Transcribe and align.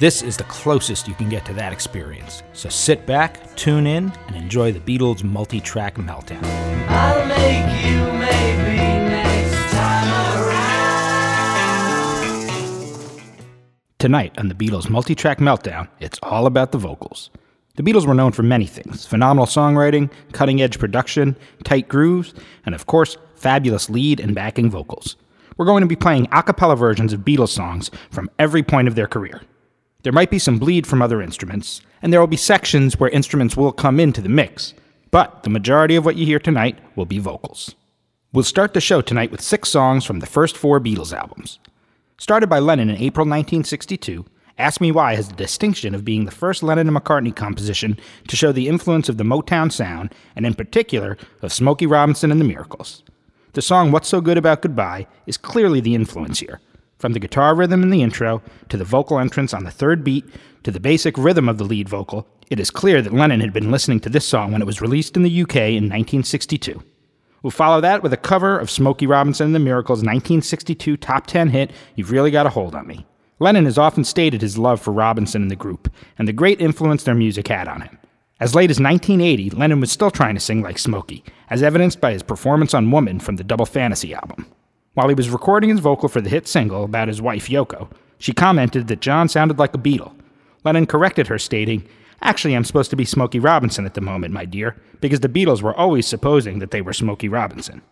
This 0.00 0.22
is 0.22 0.38
the 0.38 0.44
closest 0.44 1.06
you 1.08 1.12
can 1.12 1.28
get 1.28 1.44
to 1.44 1.52
that 1.52 1.74
experience. 1.74 2.42
So 2.54 2.70
sit 2.70 3.04
back, 3.04 3.54
tune 3.54 3.86
in, 3.86 4.10
and 4.28 4.36
enjoy 4.36 4.72
the 4.72 4.80
Beatles' 4.80 5.22
multi 5.22 5.60
track 5.60 5.96
meltdown. 5.96 6.40
Tonight 13.98 14.32
on 14.38 14.48
the 14.48 14.54
Beatles' 14.54 14.88
multi 14.88 15.14
track 15.14 15.36
meltdown, 15.36 15.86
it's 16.00 16.18
all 16.22 16.46
about 16.46 16.72
the 16.72 16.78
vocals. 16.78 17.28
The 17.74 17.82
Beatles 17.82 18.06
were 18.06 18.14
known 18.14 18.32
for 18.32 18.42
many 18.42 18.64
things 18.66 19.04
phenomenal 19.04 19.44
songwriting, 19.44 20.10
cutting 20.32 20.62
edge 20.62 20.78
production, 20.78 21.36
tight 21.64 21.88
grooves, 21.90 22.32
and 22.64 22.74
of 22.74 22.86
course, 22.86 23.18
fabulous 23.34 23.90
lead 23.90 24.18
and 24.18 24.34
backing 24.34 24.70
vocals. 24.70 25.16
We're 25.58 25.66
going 25.66 25.82
to 25.82 25.86
be 25.86 25.94
playing 25.94 26.26
a 26.32 26.42
cappella 26.42 26.76
versions 26.76 27.12
of 27.12 27.20
Beatles 27.20 27.50
songs 27.50 27.90
from 28.10 28.30
every 28.38 28.62
point 28.62 28.88
of 28.88 28.94
their 28.94 29.06
career. 29.06 29.42
There 30.02 30.12
might 30.12 30.30
be 30.30 30.38
some 30.38 30.58
bleed 30.58 30.86
from 30.86 31.02
other 31.02 31.20
instruments, 31.20 31.82
and 32.00 32.10
there 32.12 32.20
will 32.20 32.26
be 32.26 32.36
sections 32.36 32.98
where 32.98 33.10
instruments 33.10 33.56
will 33.56 33.72
come 33.72 34.00
into 34.00 34.22
the 34.22 34.30
mix, 34.30 34.72
but 35.10 35.42
the 35.42 35.50
majority 35.50 35.94
of 35.94 36.06
what 36.06 36.16
you 36.16 36.24
hear 36.24 36.38
tonight 36.38 36.78
will 36.96 37.04
be 37.04 37.18
vocals. 37.18 37.74
We'll 38.32 38.44
start 38.44 38.72
the 38.72 38.80
show 38.80 39.02
tonight 39.02 39.30
with 39.30 39.42
six 39.42 39.68
songs 39.68 40.06
from 40.06 40.20
the 40.20 40.26
first 40.26 40.56
four 40.56 40.80
Beatles 40.80 41.12
albums. 41.12 41.58
Started 42.16 42.46
by 42.48 42.60
Lennon 42.60 42.88
in 42.88 42.96
April 42.96 43.24
1962, 43.26 44.24
Ask 44.56 44.80
Me 44.80 44.90
Why 44.90 45.16
has 45.16 45.28
the 45.28 45.34
distinction 45.36 45.94
of 45.94 46.04
being 46.04 46.24
the 46.24 46.30
first 46.30 46.62
Lennon 46.62 46.88
and 46.88 46.96
McCartney 46.96 47.34
composition 47.34 47.98
to 48.28 48.36
show 48.36 48.52
the 48.52 48.68
influence 48.68 49.10
of 49.10 49.18
the 49.18 49.24
Motown 49.24 49.70
sound, 49.70 50.14
and 50.34 50.46
in 50.46 50.54
particular, 50.54 51.18
of 51.42 51.52
Smokey 51.52 51.86
Robinson 51.86 52.30
and 52.30 52.40
the 52.40 52.44
Miracles. 52.46 53.02
The 53.52 53.60
song 53.62 53.90
What's 53.92 54.08
So 54.08 54.22
Good 54.22 54.38
About 54.38 54.62
Goodbye 54.62 55.08
is 55.26 55.36
clearly 55.36 55.80
the 55.80 55.94
influence 55.94 56.38
here, 56.40 56.60
from 57.00 57.14
the 57.14 57.18
guitar 57.18 57.54
rhythm 57.54 57.82
in 57.82 57.88
the 57.88 58.02
intro, 58.02 58.42
to 58.68 58.76
the 58.76 58.84
vocal 58.84 59.18
entrance 59.18 59.54
on 59.54 59.64
the 59.64 59.70
third 59.70 60.04
beat, 60.04 60.26
to 60.64 60.70
the 60.70 60.78
basic 60.78 61.16
rhythm 61.16 61.48
of 61.48 61.56
the 61.56 61.64
lead 61.64 61.88
vocal, 61.88 62.28
it 62.50 62.60
is 62.60 62.70
clear 62.70 63.00
that 63.00 63.14
Lennon 63.14 63.40
had 63.40 63.54
been 63.54 63.70
listening 63.70 64.00
to 64.00 64.10
this 64.10 64.26
song 64.28 64.52
when 64.52 64.60
it 64.60 64.66
was 64.66 64.82
released 64.82 65.16
in 65.16 65.22
the 65.22 65.40
UK 65.42 65.56
in 65.80 65.84
1962. 65.84 66.82
We'll 67.42 67.52
follow 67.52 67.80
that 67.80 68.02
with 68.02 68.12
a 68.12 68.18
cover 68.18 68.58
of 68.58 68.70
Smokey 68.70 69.06
Robinson 69.06 69.46
and 69.46 69.54
the 69.54 69.58
Miracles' 69.60 70.00
1962 70.00 70.98
top 70.98 71.26
10 71.26 71.48
hit, 71.48 71.70
You've 71.96 72.10
Really 72.10 72.30
Got 72.30 72.44
a 72.44 72.50
Hold 72.50 72.74
on 72.74 72.86
Me. 72.86 73.06
Lennon 73.38 73.64
has 73.64 73.78
often 73.78 74.04
stated 74.04 74.42
his 74.42 74.58
love 74.58 74.78
for 74.78 74.92
Robinson 74.92 75.40
and 75.40 75.50
the 75.50 75.56
group, 75.56 75.90
and 76.18 76.28
the 76.28 76.34
great 76.34 76.60
influence 76.60 77.04
their 77.04 77.14
music 77.14 77.48
had 77.48 77.66
on 77.66 77.80
him. 77.80 77.96
As 78.40 78.54
late 78.54 78.70
as 78.70 78.78
1980, 78.78 79.48
Lennon 79.58 79.80
was 79.80 79.90
still 79.90 80.10
trying 80.10 80.34
to 80.34 80.40
sing 80.42 80.60
like 80.60 80.78
Smokey, 80.78 81.24
as 81.48 81.62
evidenced 81.62 81.98
by 82.02 82.12
his 82.12 82.22
performance 82.22 82.74
on 82.74 82.90
Woman 82.90 83.18
from 83.20 83.36
the 83.36 83.44
Double 83.44 83.64
Fantasy 83.64 84.12
album. 84.12 84.44
While 84.94 85.06
he 85.08 85.14
was 85.14 85.30
recording 85.30 85.70
his 85.70 85.78
vocal 85.78 86.08
for 86.08 86.20
the 86.20 86.28
hit 86.30 86.48
single 86.48 86.82
about 86.82 87.06
his 87.06 87.22
wife 87.22 87.46
Yoko, 87.46 87.88
she 88.18 88.32
commented 88.32 88.88
that 88.88 88.98
John 89.00 89.28
sounded 89.28 89.56
like 89.56 89.72
a 89.72 89.78
Beatle. 89.78 90.10
Lennon 90.64 90.86
corrected 90.86 91.28
her, 91.28 91.38
stating, 91.38 91.84
Actually, 92.22 92.56
I'm 92.56 92.64
supposed 92.64 92.90
to 92.90 92.96
be 92.96 93.04
Smokey 93.04 93.38
Robinson 93.38 93.86
at 93.86 93.94
the 93.94 94.00
moment, 94.00 94.34
my 94.34 94.44
dear, 94.44 94.74
because 95.00 95.20
the 95.20 95.28
Beatles 95.28 95.62
were 95.62 95.74
always 95.76 96.08
supposing 96.08 96.58
that 96.58 96.72
they 96.72 96.82
were 96.82 96.92
Smokey 96.92 97.28
Robinson. 97.28 97.82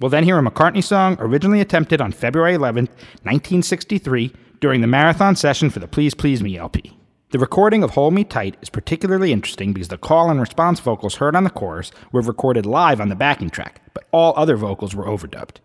We'll 0.00 0.08
then 0.10 0.24
hear 0.24 0.36
a 0.36 0.42
McCartney 0.42 0.82
song 0.82 1.16
originally 1.20 1.60
attempted 1.60 2.00
on 2.00 2.10
February 2.10 2.54
11, 2.54 2.86
1963, 2.88 4.32
during 4.58 4.80
the 4.80 4.88
marathon 4.88 5.36
session 5.36 5.70
for 5.70 5.78
the 5.78 5.86
Please 5.86 6.12
Please 6.12 6.42
Me 6.42 6.58
LP. 6.58 6.98
The 7.30 7.38
recording 7.38 7.84
of 7.84 7.90
Hold 7.90 8.14
Me 8.14 8.24
Tight 8.24 8.56
is 8.62 8.68
particularly 8.68 9.30
interesting 9.32 9.72
because 9.72 9.88
the 9.88 9.96
call 9.96 10.28
and 10.28 10.40
response 10.40 10.80
vocals 10.80 11.14
heard 11.14 11.36
on 11.36 11.44
the 11.44 11.50
chorus 11.50 11.92
were 12.10 12.20
recorded 12.20 12.66
live 12.66 13.00
on 13.00 13.10
the 13.10 13.14
backing 13.14 13.48
track, 13.48 13.80
but 13.94 14.06
all 14.10 14.34
other 14.36 14.56
vocals 14.56 14.92
were 14.92 15.04
overdubbed. 15.04 15.58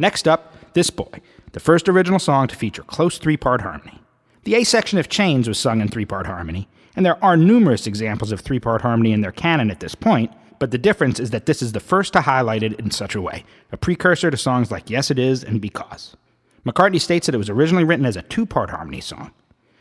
Next 0.00 0.28
up, 0.28 0.52
This 0.74 0.90
Boy, 0.90 1.08
the 1.52 1.58
first 1.60 1.88
original 1.88 2.20
song 2.20 2.46
to 2.46 2.54
feature 2.56 2.84
close 2.84 3.18
three 3.18 3.36
part 3.36 3.62
harmony. 3.62 4.00
The 4.44 4.54
A 4.54 4.62
section 4.64 4.96
of 4.96 5.08
Chains 5.08 5.48
was 5.48 5.58
sung 5.58 5.80
in 5.80 5.88
three 5.88 6.04
part 6.04 6.26
harmony, 6.26 6.68
and 6.94 7.04
there 7.04 7.22
are 7.22 7.36
numerous 7.36 7.84
examples 7.84 8.30
of 8.30 8.38
three 8.40 8.60
part 8.60 8.82
harmony 8.82 9.10
in 9.10 9.22
their 9.22 9.32
canon 9.32 9.72
at 9.72 9.80
this 9.80 9.96
point, 9.96 10.30
but 10.60 10.70
the 10.70 10.78
difference 10.78 11.18
is 11.18 11.30
that 11.30 11.46
this 11.46 11.60
is 11.60 11.72
the 11.72 11.80
first 11.80 12.12
to 12.12 12.20
highlight 12.20 12.62
it 12.62 12.78
in 12.78 12.92
such 12.92 13.16
a 13.16 13.20
way, 13.20 13.44
a 13.72 13.76
precursor 13.76 14.30
to 14.30 14.36
songs 14.36 14.70
like 14.70 14.88
Yes 14.88 15.10
It 15.10 15.18
Is 15.18 15.42
and 15.42 15.60
Because. 15.60 16.16
McCartney 16.64 17.00
states 17.00 17.26
that 17.26 17.34
it 17.34 17.38
was 17.38 17.50
originally 17.50 17.82
written 17.84 18.06
as 18.06 18.16
a 18.16 18.22
two 18.22 18.46
part 18.46 18.70
harmony 18.70 19.00
song. 19.00 19.32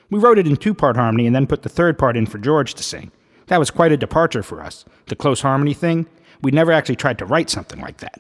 We 0.10 0.18
wrote 0.18 0.40
it 0.40 0.48
in 0.48 0.56
two 0.58 0.74
part 0.74 0.96
harmony 0.96 1.28
and 1.28 1.36
then 1.36 1.46
put 1.46 1.62
the 1.62 1.70
third 1.70 2.00
part 2.00 2.18
in 2.18 2.26
for 2.26 2.40
George 2.40 2.74
to 2.74 2.82
sing. 2.82 3.12
That 3.48 3.60
was 3.60 3.70
quite 3.70 3.92
a 3.92 3.98
departure 3.98 4.42
for 4.42 4.64
us. 4.64 4.84
The 5.10 5.16
close 5.16 5.42
harmony 5.42 5.76
thing, 5.76 6.08
we 6.42 6.50
never 6.50 6.72
actually 6.72 6.96
tried 6.96 7.20
to 7.20 7.26
write 7.26 7.52
something 7.52 7.80
like 7.82 7.98
that. 7.98 8.20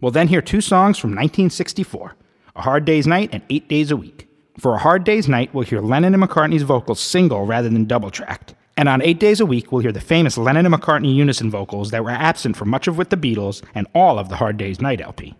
We'll 0.00 0.12
then 0.12 0.28
hear 0.28 0.40
two 0.40 0.60
songs 0.60 0.96
from 0.96 1.10
1964 1.10 2.14
A 2.56 2.62
Hard 2.62 2.84
Day's 2.84 3.06
Night 3.06 3.30
and 3.32 3.42
Eight 3.50 3.66
Days 3.68 3.90
a 3.90 3.96
Week. 3.96 4.28
For 4.58 4.74
A 4.74 4.78
Hard 4.78 5.02
Day's 5.02 5.28
Night, 5.28 5.52
we'll 5.52 5.64
hear 5.64 5.80
Lennon 5.80 6.14
and 6.14 6.22
McCartney's 6.22 6.62
vocals 6.62 7.00
single 7.00 7.44
rather 7.46 7.68
than 7.68 7.84
double 7.84 8.10
tracked. 8.12 8.54
And 8.76 8.88
on 8.88 9.02
Eight 9.02 9.18
Days 9.18 9.40
a 9.40 9.46
Week, 9.46 9.72
we'll 9.72 9.82
hear 9.82 9.90
the 9.90 10.00
famous 10.00 10.38
Lennon 10.38 10.66
and 10.66 10.72
McCartney 10.74 11.12
unison 11.12 11.50
vocals 11.50 11.90
that 11.90 12.04
were 12.04 12.10
absent 12.10 12.56
from 12.56 12.68
much 12.68 12.86
of 12.86 12.96
With 12.96 13.10
the 13.10 13.16
Beatles 13.16 13.60
and 13.74 13.88
all 13.92 14.20
of 14.20 14.28
the 14.28 14.36
Hard 14.36 14.56
Day's 14.56 14.80
Night 14.80 15.00
LP. 15.00 15.34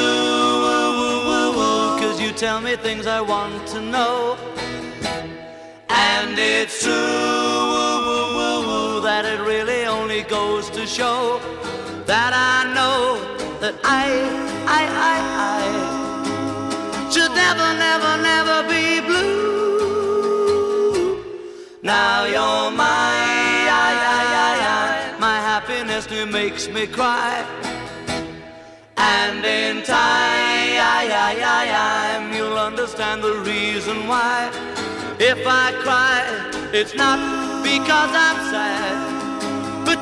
woo, 0.64 1.28
woo, 1.28 1.52
woo, 1.52 2.00
cause 2.00 2.22
you 2.22 2.32
tell 2.32 2.62
me 2.62 2.78
things 2.78 3.08
I 3.08 3.20
want 3.20 3.68
to 3.70 3.82
know. 3.82 4.38
And 5.90 6.40
it's 6.40 6.82
true 6.84 7.35
show 10.96 11.40
that 12.06 12.32
I 12.34 12.72
know 12.74 13.04
that 13.60 13.76
I, 13.84 14.08
I, 14.80 14.88
I, 15.14 15.16
I 15.60 15.62
should 17.12 17.34
never, 17.44 17.68
never, 17.86 18.14
never 18.32 18.58
be 18.72 18.84
blue. 19.10 19.42
Now 21.84 22.18
you're 22.24 22.72
my, 22.72 23.16
I, 23.78 23.92
I, 24.20 24.22
I, 24.52 24.54
I, 24.80 24.82
my 25.20 25.36
happiness 25.52 26.04
new 26.10 26.26
makes 26.28 26.70
me 26.70 26.88
cry. 26.88 27.32
And 28.96 29.44
in 29.46 29.84
time, 29.84 30.00
I, 30.00 31.04
I, 31.12 31.16
I, 31.44 31.66
I, 31.76 32.24
you'll 32.38 32.58
understand 32.58 33.22
the 33.22 33.34
reason 33.40 34.08
why. 34.08 34.50
If 35.20 35.46
I 35.46 35.74
cry, 35.84 36.24
it's 36.72 36.96
not 36.96 37.18
because 37.66 38.12
I'm 38.14 38.38
sad. 38.50 39.15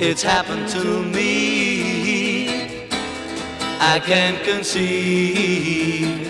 it's 0.00 0.20
happened 0.20 0.68
to 0.70 0.84
me. 1.00 2.86
I 3.92 4.00
can't 4.04 4.42
conceive 4.42 6.26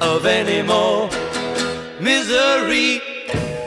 of 0.00 0.26
any 0.26 0.66
more 0.66 1.08
misery. 2.00 3.00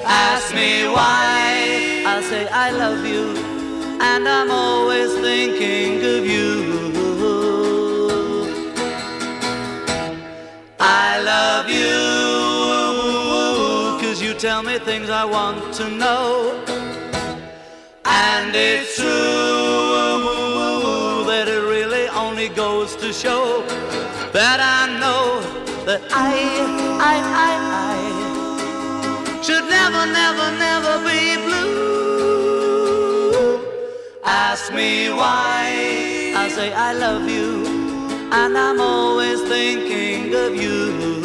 Ask 0.03 0.53
me 0.53 0.87
why. 0.89 2.03
I 2.05 2.21
say 2.29 2.49
I 2.49 2.71
love 2.71 3.05
you, 3.05 3.29
and 4.07 4.27
I'm 4.27 4.51
always 4.51 5.13
thinking 5.21 5.99
of 6.03 6.25
you. 6.27 6.99
I 10.83 11.05
love 11.33 11.67
you, 11.69 11.99
cause 14.01 14.19
you 14.19 14.33
tell 14.33 14.63
me 14.63 14.79
things 14.79 15.11
I 15.11 15.23
want 15.25 15.59
to 15.75 15.87
know. 15.91 16.25
And 18.05 18.55
it's 18.55 18.95
true 18.95 19.05
that 21.29 21.45
it 21.47 21.61
really 21.75 22.07
only 22.07 22.47
goes 22.49 22.95
to 22.95 23.13
show 23.13 23.61
that 24.37 24.59
I 24.79 24.87
know 25.01 25.23
that 25.85 26.01
I, 26.09 26.33
I, 27.13 27.15
I, 27.51 27.53
I 27.93 27.95
should 29.45 29.65
never, 29.77 30.03
never, 30.21 30.47
never 30.65 30.93
be 31.09 31.21
blue. 31.45 31.91
Ask 34.25 34.63
me 34.73 34.91
why 35.09 35.63
I 36.43 36.45
say 36.49 36.73
I 36.73 36.93
love 36.93 37.29
you 37.29 37.40
and 38.33 38.57
I'm 38.57 38.79
always 38.79 39.41
thinking 39.41 40.33
of 40.33 40.55
you. 40.55 41.21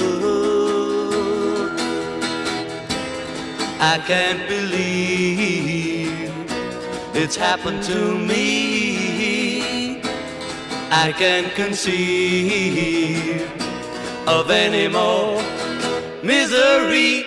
I 3.78 4.02
can't 4.06 4.48
believe 4.48 6.32
it's 7.14 7.36
happened 7.36 7.84
to 7.84 8.18
me. 8.18 10.00
I 10.90 11.12
can't 11.16 11.52
conceive 11.54 13.42
of 14.26 14.50
any 14.50 14.88
more 14.88 15.40
misery. 16.24 17.24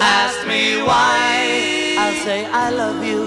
Ask 0.00 0.46
me 0.46 0.82
why. 0.82 1.96
I'll 1.98 2.14
say 2.26 2.46
I 2.46 2.70
love 2.70 3.04
you, 3.04 3.22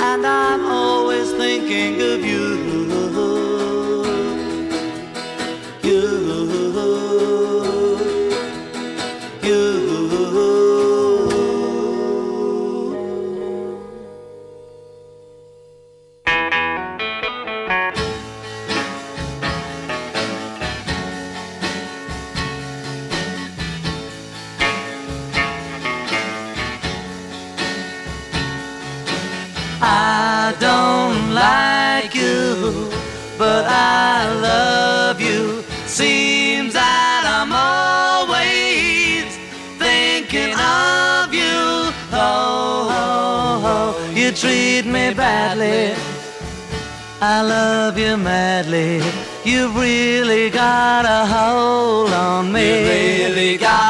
and 0.00 0.26
I'm 0.26 0.64
always 0.66 1.30
thinking 1.34 2.02
of 2.02 2.24
you. 2.32 3.33
I 47.26 47.40
love 47.40 47.96
you 47.98 48.18
madly. 48.18 49.00
You've 49.46 49.74
really 49.74 50.50
got 50.50 51.04
a 51.06 51.20
hold 51.34 52.10
on 52.12 52.52
me. 52.52 52.66
You 52.66 53.28
really 53.30 53.56
got 53.56 53.83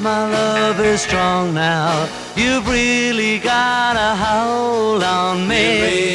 My 0.00 0.28
love 0.30 0.80
is 0.80 1.02
strong 1.02 1.54
now. 1.54 2.06
You've 2.36 2.68
really 2.68 3.38
got 3.38 3.96
a 3.96 4.14
hold 4.22 5.02
on 5.02 5.48
me. 5.48 6.13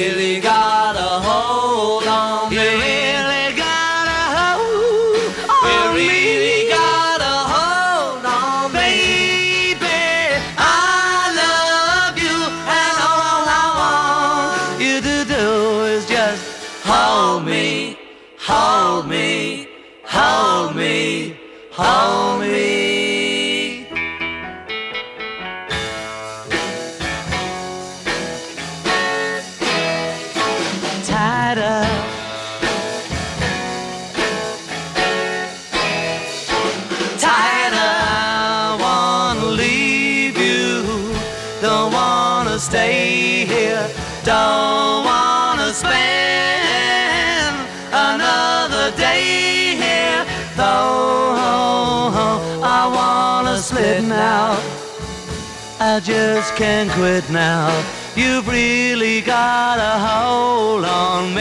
quit 56.92 57.30
now. 57.30 57.70
You've 58.16 58.48
really 58.48 59.22
got 59.22 59.78
a 59.80 60.00
hold 60.04 60.86
on 60.86 61.36
me. 61.36 61.39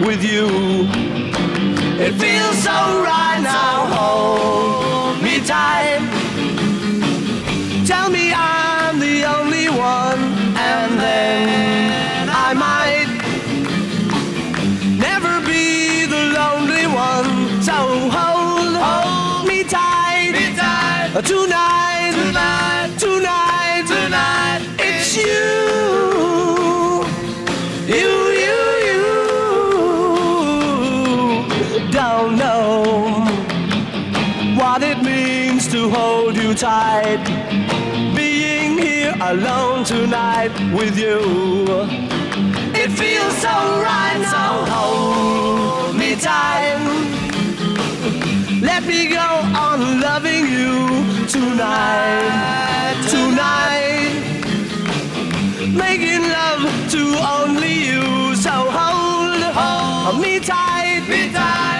with 0.00 0.22
you. 0.24 0.46
It 2.04 2.14
feels 2.14 2.58
so 2.64 2.70
right 3.04 3.40
now. 3.42 3.86
Hold 3.98 5.22
me 5.22 5.40
tight. 5.40 6.00
Tell 7.86 8.08
me 8.10 8.32
I'm 8.34 8.98
the 8.98 9.24
only 9.24 9.68
one, 9.68 10.20
and 10.56 10.92
then 10.98 12.28
I 12.32 12.50
might 12.54 13.08
never 15.06 15.34
be 15.46 16.06
the 16.06 16.22
lonely 16.38 16.86
one. 16.86 17.62
So 17.62 17.76
hold, 18.16 18.76
hold 18.86 19.46
me 19.48 19.64
tight, 19.64 20.32
me 20.32 20.56
tight. 20.56 21.12
tonight. 21.26 22.12
tonight. 22.14 22.79
tide 36.60 37.22
being 38.14 38.76
here 38.76 39.14
alone 39.22 39.82
tonight 39.82 40.52
with 40.76 40.98
you. 40.98 41.18
It 42.82 42.90
feels 42.90 43.34
so 43.46 43.54
right, 43.88 44.20
so 44.34 44.44
hold 44.72 45.96
me 45.96 46.16
tight. 46.16 46.84
Let 48.60 48.82
me 48.84 49.08
go 49.08 49.26
on 49.68 50.02
loving 50.02 50.44
you 50.58 50.72
tonight, 51.26 53.08
tonight. 53.08 54.12
Making 55.84 56.24
love 56.38 56.62
to 56.94 57.02
only 57.36 57.72
you, 57.72 58.36
so 58.36 58.50
hold, 58.78 59.40
hold 59.60 60.20
me 60.20 60.38
tight, 60.40 61.06
me 61.08 61.32
tight. 61.32 61.79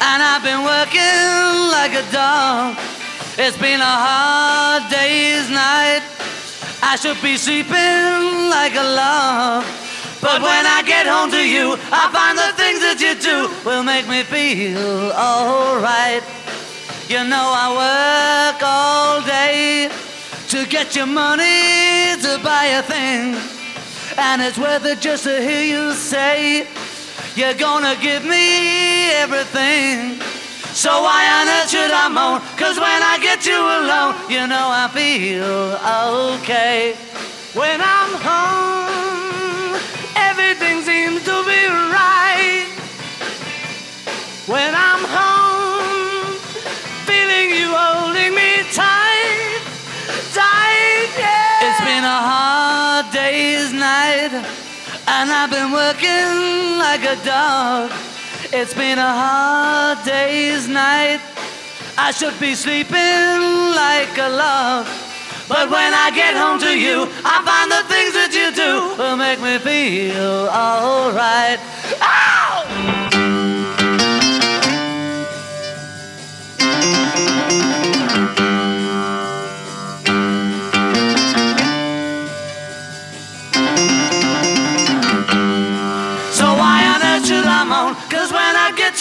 and 0.06 0.18
I've 0.22 0.42
been 0.46 0.62
working 0.62 1.26
like 1.74 1.90
a 1.98 2.06
dog. 2.14 2.78
It's 3.36 3.58
been 3.58 3.80
a 3.82 3.94
hard 4.06 4.86
day's 4.90 5.50
night. 5.50 6.02
I 6.82 6.94
should 6.96 7.18
be 7.20 7.36
sleeping 7.36 8.14
like 8.54 8.74
a 8.78 8.86
log. 9.02 9.66
But 10.22 10.38
when 10.42 10.64
I 10.76 10.82
get 10.86 11.04
home 11.10 11.30
to 11.32 11.42
you, 11.42 11.74
I 11.90 12.04
find 12.14 12.38
the 12.38 12.52
things 12.60 12.78
that 12.86 12.98
you 13.02 13.16
do 13.18 13.50
will 13.68 13.82
make 13.82 14.06
me 14.08 14.22
feel 14.22 15.10
alright. 15.12 16.22
You 17.10 17.24
know 17.26 17.46
I 17.64 18.54
work 18.54 18.58
all 18.62 19.20
day 19.22 19.90
to 20.52 20.58
get 20.70 20.94
your 20.94 21.06
money 21.10 22.14
to 22.22 22.38
buy 22.44 22.78
a 22.78 22.82
thing. 22.82 23.34
And 24.18 24.42
it's 24.42 24.58
worth 24.58 24.84
it 24.86 25.00
just 25.00 25.24
to 25.24 25.40
hear 25.42 25.62
you 25.62 25.92
say 25.94 26.66
you're 27.36 27.54
gonna 27.54 27.94
give 28.02 28.24
me 28.24 29.12
everything. 29.12 30.20
So 30.74 30.90
why 31.02 31.22
on 31.40 31.46
earth 31.46 31.70
should 31.70 31.90
I 31.90 32.08
moan? 32.08 32.40
Cause 32.58 32.74
when 32.74 32.88
I 33.02 33.18
get 33.22 33.46
you 33.46 33.54
alone, 33.54 34.14
you 34.28 34.46
know 34.50 34.66
I 34.74 34.88
feel 34.88 35.78
okay. 36.42 36.94
When 37.54 37.78
I'm 37.80 38.10
home, 38.18 39.78
everything 40.18 40.82
seems 40.82 41.22
to 41.24 41.38
be 41.46 41.62
right. 41.94 42.66
When 44.50 44.74
I'm 44.74 45.04
home, 45.14 46.34
feeling 47.06 47.50
you 47.54 47.70
holding 47.70 48.34
me 48.34 48.66
tight, 48.74 49.62
tight, 50.34 51.08
yeah. 51.16 51.62
It's 51.62 51.80
been 51.86 52.02
a 52.02 52.20
hard 52.26 53.12
day's 53.14 53.72
night. 53.72 54.66
And 55.12 55.28
I've 55.32 55.50
been 55.50 55.72
working 55.72 56.78
like 56.78 57.02
a 57.02 57.16
dog. 57.26 57.90
It's 58.52 58.72
been 58.72 58.96
a 58.96 59.12
hard 59.22 59.98
day's 60.04 60.66
night. 60.68 61.20
I 61.98 62.12
should 62.12 62.38
be 62.38 62.54
sleeping 62.54 63.44
like 63.74 64.16
a 64.16 64.30
log. 64.30 64.86
But 65.48 65.68
when 65.68 65.92
I 65.92 66.12
get 66.14 66.36
home 66.36 66.60
to 66.60 66.72
you, 66.78 67.08
I 67.26 67.36
find 67.44 67.68
the 67.74 67.82
things 67.92 68.12
that 68.20 68.30
you 68.38 68.48
do 68.54 69.02
will 69.02 69.16
make 69.16 69.40
me 69.42 69.58
feel 69.58 70.46
alright. 70.48 71.58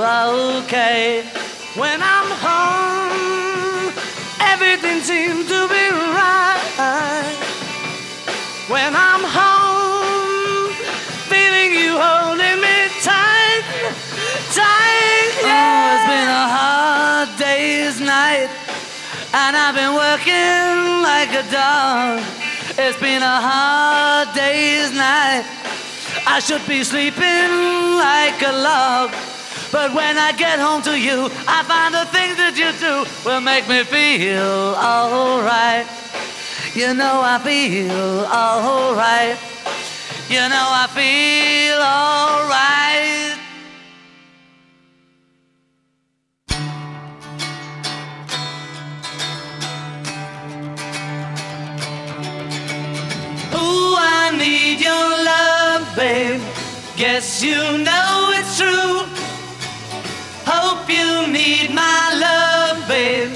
okay. 0.62 1.26
When 1.74 1.98
I'm 2.00 2.28
home, 2.46 3.90
everything 4.40 5.00
seems 5.02 5.46
to 5.50 5.60
be 5.66 5.86
right. 6.14 7.36
When 8.70 8.94
I'm 8.94 9.24
home, 9.26 10.70
feeling 11.26 11.72
you 11.82 11.98
holding 11.98 12.58
me 12.62 12.76
tight, 13.02 13.62
tight. 14.52 15.34
Oh, 15.40 15.48
yeah. 15.48 15.82
Oh, 15.82 15.92
it's 15.96 16.06
been 16.14 16.30
a 16.30 16.46
hard 16.54 17.28
day's 17.38 18.00
night, 18.00 18.50
and 19.34 19.52
I've 19.56 19.74
been 19.74 19.94
working 19.94 21.02
like 21.02 21.30
a 21.34 21.44
dog. 21.50 22.22
It's 22.78 22.98
been 23.00 23.22
a 23.22 23.38
hard 23.42 24.30
day's 24.36 24.92
night. 24.94 25.65
I 26.28 26.40
should 26.40 26.66
be 26.66 26.82
sleeping 26.82 27.16
like 27.94 28.42
a 28.42 28.50
log. 28.52 29.10
But 29.70 29.94
when 29.94 30.18
I 30.18 30.32
get 30.36 30.58
home 30.58 30.82
to 30.82 30.98
you, 30.98 31.26
I 31.46 31.62
find 31.62 31.94
the 31.94 32.04
things 32.10 32.34
that 32.42 32.54
you 32.58 32.72
do 32.82 33.06
will 33.24 33.40
make 33.40 33.68
me 33.68 33.84
feel 33.84 34.74
alright. 34.76 35.86
You 36.74 36.94
know 36.94 37.22
I 37.22 37.38
feel 37.38 38.26
alright. 38.26 39.38
You 40.28 40.42
know 40.50 40.66
I 40.74 40.90
feel 40.90 41.78
alright. 43.30 43.35
babe. 55.96 56.42
Guess 56.96 57.42
you 57.42 57.56
know 57.88 58.10
it's 58.38 58.58
true. 58.60 58.92
Hope 60.52 60.84
you 60.98 61.26
need 61.38 61.72
my 61.74 61.98
love, 62.26 62.86
babe. 62.86 63.32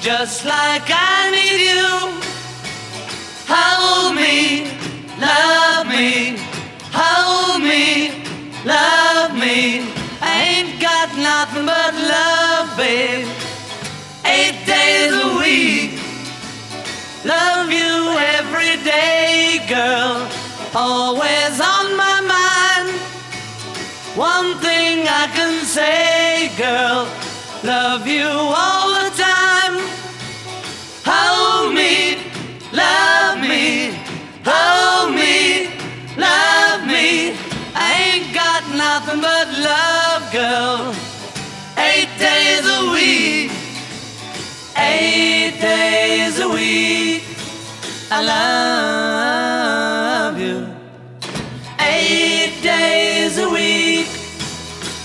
Just 0.00 0.44
like 0.44 0.84
I 0.86 1.16
need 1.38 1.60
you. 1.72 1.90
Hold 3.54 4.14
me, 4.22 4.38
love 5.28 5.80
me. 5.94 6.12
Hold 7.00 7.60
me, 7.72 7.86
love 8.64 9.32
me. 9.34 9.60
I 10.22 10.32
ain't 10.50 10.80
got 10.80 11.08
nothing 11.30 11.66
but 11.72 11.92
love, 12.18 12.68
babe. 12.84 13.26
Eight 14.36 14.58
days 14.74 15.12
a 15.28 15.30
week. 15.44 15.90
Love 17.24 17.66
you 17.80 17.92
every 18.38 18.76
day, 18.94 19.44
girl. 19.68 20.16
Always 20.74 21.60
on. 21.60 21.75
One 24.16 24.54
thing 24.60 25.06
I 25.06 25.26
can 25.36 25.62
say, 25.66 26.50
girl, 26.56 27.04
love 27.62 28.06
you 28.06 28.24
all 28.24 28.88
the 29.00 29.10
time. 29.14 29.76
Hold 31.04 31.74
me, 31.74 32.16
love 32.72 33.38
me, 33.40 33.92
hold 34.42 35.14
me, 35.14 35.68
love 36.16 36.80
me. 36.94 37.36
I 37.74 37.88
ain't 38.08 38.32
got 38.34 38.62
nothing 38.74 39.20
but 39.20 39.46
love, 39.58 40.32
girl. 40.32 40.94
Eight 41.76 42.08
days 42.18 42.64
a 42.66 42.90
week, 42.92 43.52
eight 44.78 45.60
days 45.60 46.40
a 46.40 46.48
week. 46.48 47.22
I 48.10 48.22
love. 48.22 49.05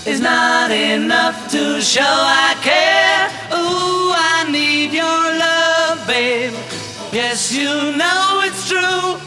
is 0.06 0.20
not 0.20 0.70
enough 0.72 1.48
to 1.50 1.80
show 1.80 2.02
I 2.04 2.54
care. 2.60 3.28
Ooh, 3.56 4.10
I 4.12 4.50
need 4.50 4.92
your 4.92 5.22
love, 5.46 6.04
babe. 6.08 6.52
Yes, 7.12 7.52
you 7.54 7.94
know 7.96 8.40
it's 8.42 8.68
true. 8.68 9.18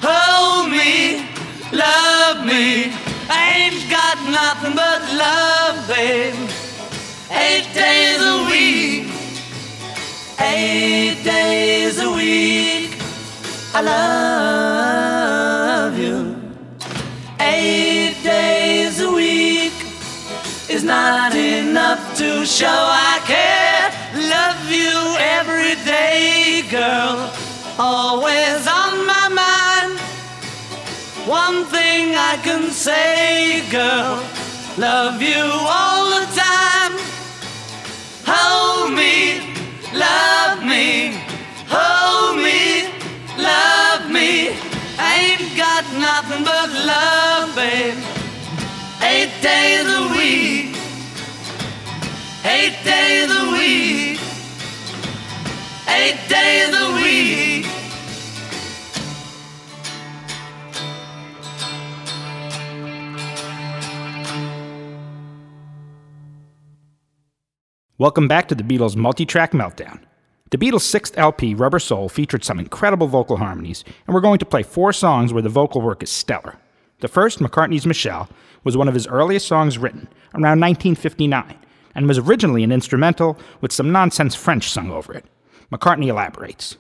hold 0.03 0.71
me, 0.73 1.27
love 1.71 2.45
me. 2.45 2.93
I 3.31 3.55
ain't 3.61 3.91
got 3.91 4.19
nothing 4.29 4.75
but 4.75 5.01
love, 5.15 5.87
babe. 5.87 6.51
Eight 7.31 7.67
days 7.75 8.21
a 8.21 8.47
week 8.51 9.04
eight 10.53 11.19
days 11.35 11.97
a 11.99 12.09
week. 12.21 12.93
I 13.75 13.81
love 13.97 15.95
you. 16.07 16.19
Eight 17.41 18.17
days 18.23 19.01
a 19.01 19.11
week 19.11 19.73
is 20.77 20.85
not 20.85 21.35
enough 21.35 22.03
to 22.19 22.31
show 22.59 22.85
I 23.11 23.19
care. 23.33 23.87
Love 24.39 24.63
you 24.83 24.99
every 25.39 25.75
day, 25.99 26.63
girl. 26.79 27.17
Always 27.79 28.63
on 28.83 28.95
my 29.15 29.27
mind. 29.45 29.93
One 31.45 31.59
thing 31.75 32.05
I 32.15 32.35
can 32.47 32.63
say, 32.87 33.63
girl. 33.81 34.15
Love 34.77 35.19
you 35.33 35.43
all 35.79 36.03
the 36.17 36.25
time. 36.37 36.44
nothing 46.35 46.45
but 46.45 46.87
love, 46.87 47.55
babe. 47.55 47.95
Eight 49.03 49.33
days 49.43 49.87
a 49.87 50.03
week. 50.19 50.77
Eight 52.45 52.77
days 52.85 53.31
a 53.31 53.53
week. 53.53 54.21
Eight 55.89 56.21
days 56.29 56.75
a 56.75 56.95
week. 56.95 57.67
Welcome 67.97 68.27
back 68.29 68.49
to 68.49 68.55
the 68.55 68.65
Beatles' 68.65 68.97
multi 68.97 69.25
track 69.25 69.53
meltdown. 69.53 70.01
The 70.57 70.67
Beatles' 70.71 70.83
sixth 70.83 71.19
LP, 71.19 71.53
Rubber 71.53 71.81
Soul, 71.81 72.09
featured 72.09 72.45
some 72.45 72.61
incredible 72.61 73.09
vocal 73.09 73.39
harmonies, 73.39 73.83
and 74.07 74.15
we're 74.15 74.21
going 74.21 74.39
to 74.39 74.45
play 74.47 74.63
four 74.63 74.93
songs 74.93 75.33
where 75.33 75.43
the 75.43 75.49
vocal 75.49 75.81
work 75.83 76.01
is 76.01 76.11
stellar. 76.11 76.55
The 77.01 77.09
first, 77.09 77.41
McCartney's 77.41 77.85
Michelle, 77.87 78.29
was 78.63 78.77
one 78.77 78.87
of 78.87 78.95
his 78.95 79.09
earliest 79.09 79.49
songs 79.49 79.79
written, 79.79 80.07
around 80.33 80.61
1959, 80.61 81.59
and 81.97 82.07
was 82.07 82.19
originally 82.19 82.63
an 82.63 82.71
instrumental 82.71 83.37
with 83.61 83.73
some 83.73 83.91
nonsense 83.91 84.37
French 84.37 84.71
sung 84.71 84.93
over 84.93 85.13
it. 85.13 85.25
McCartney 85.73 86.07
elaborates. 86.07 86.77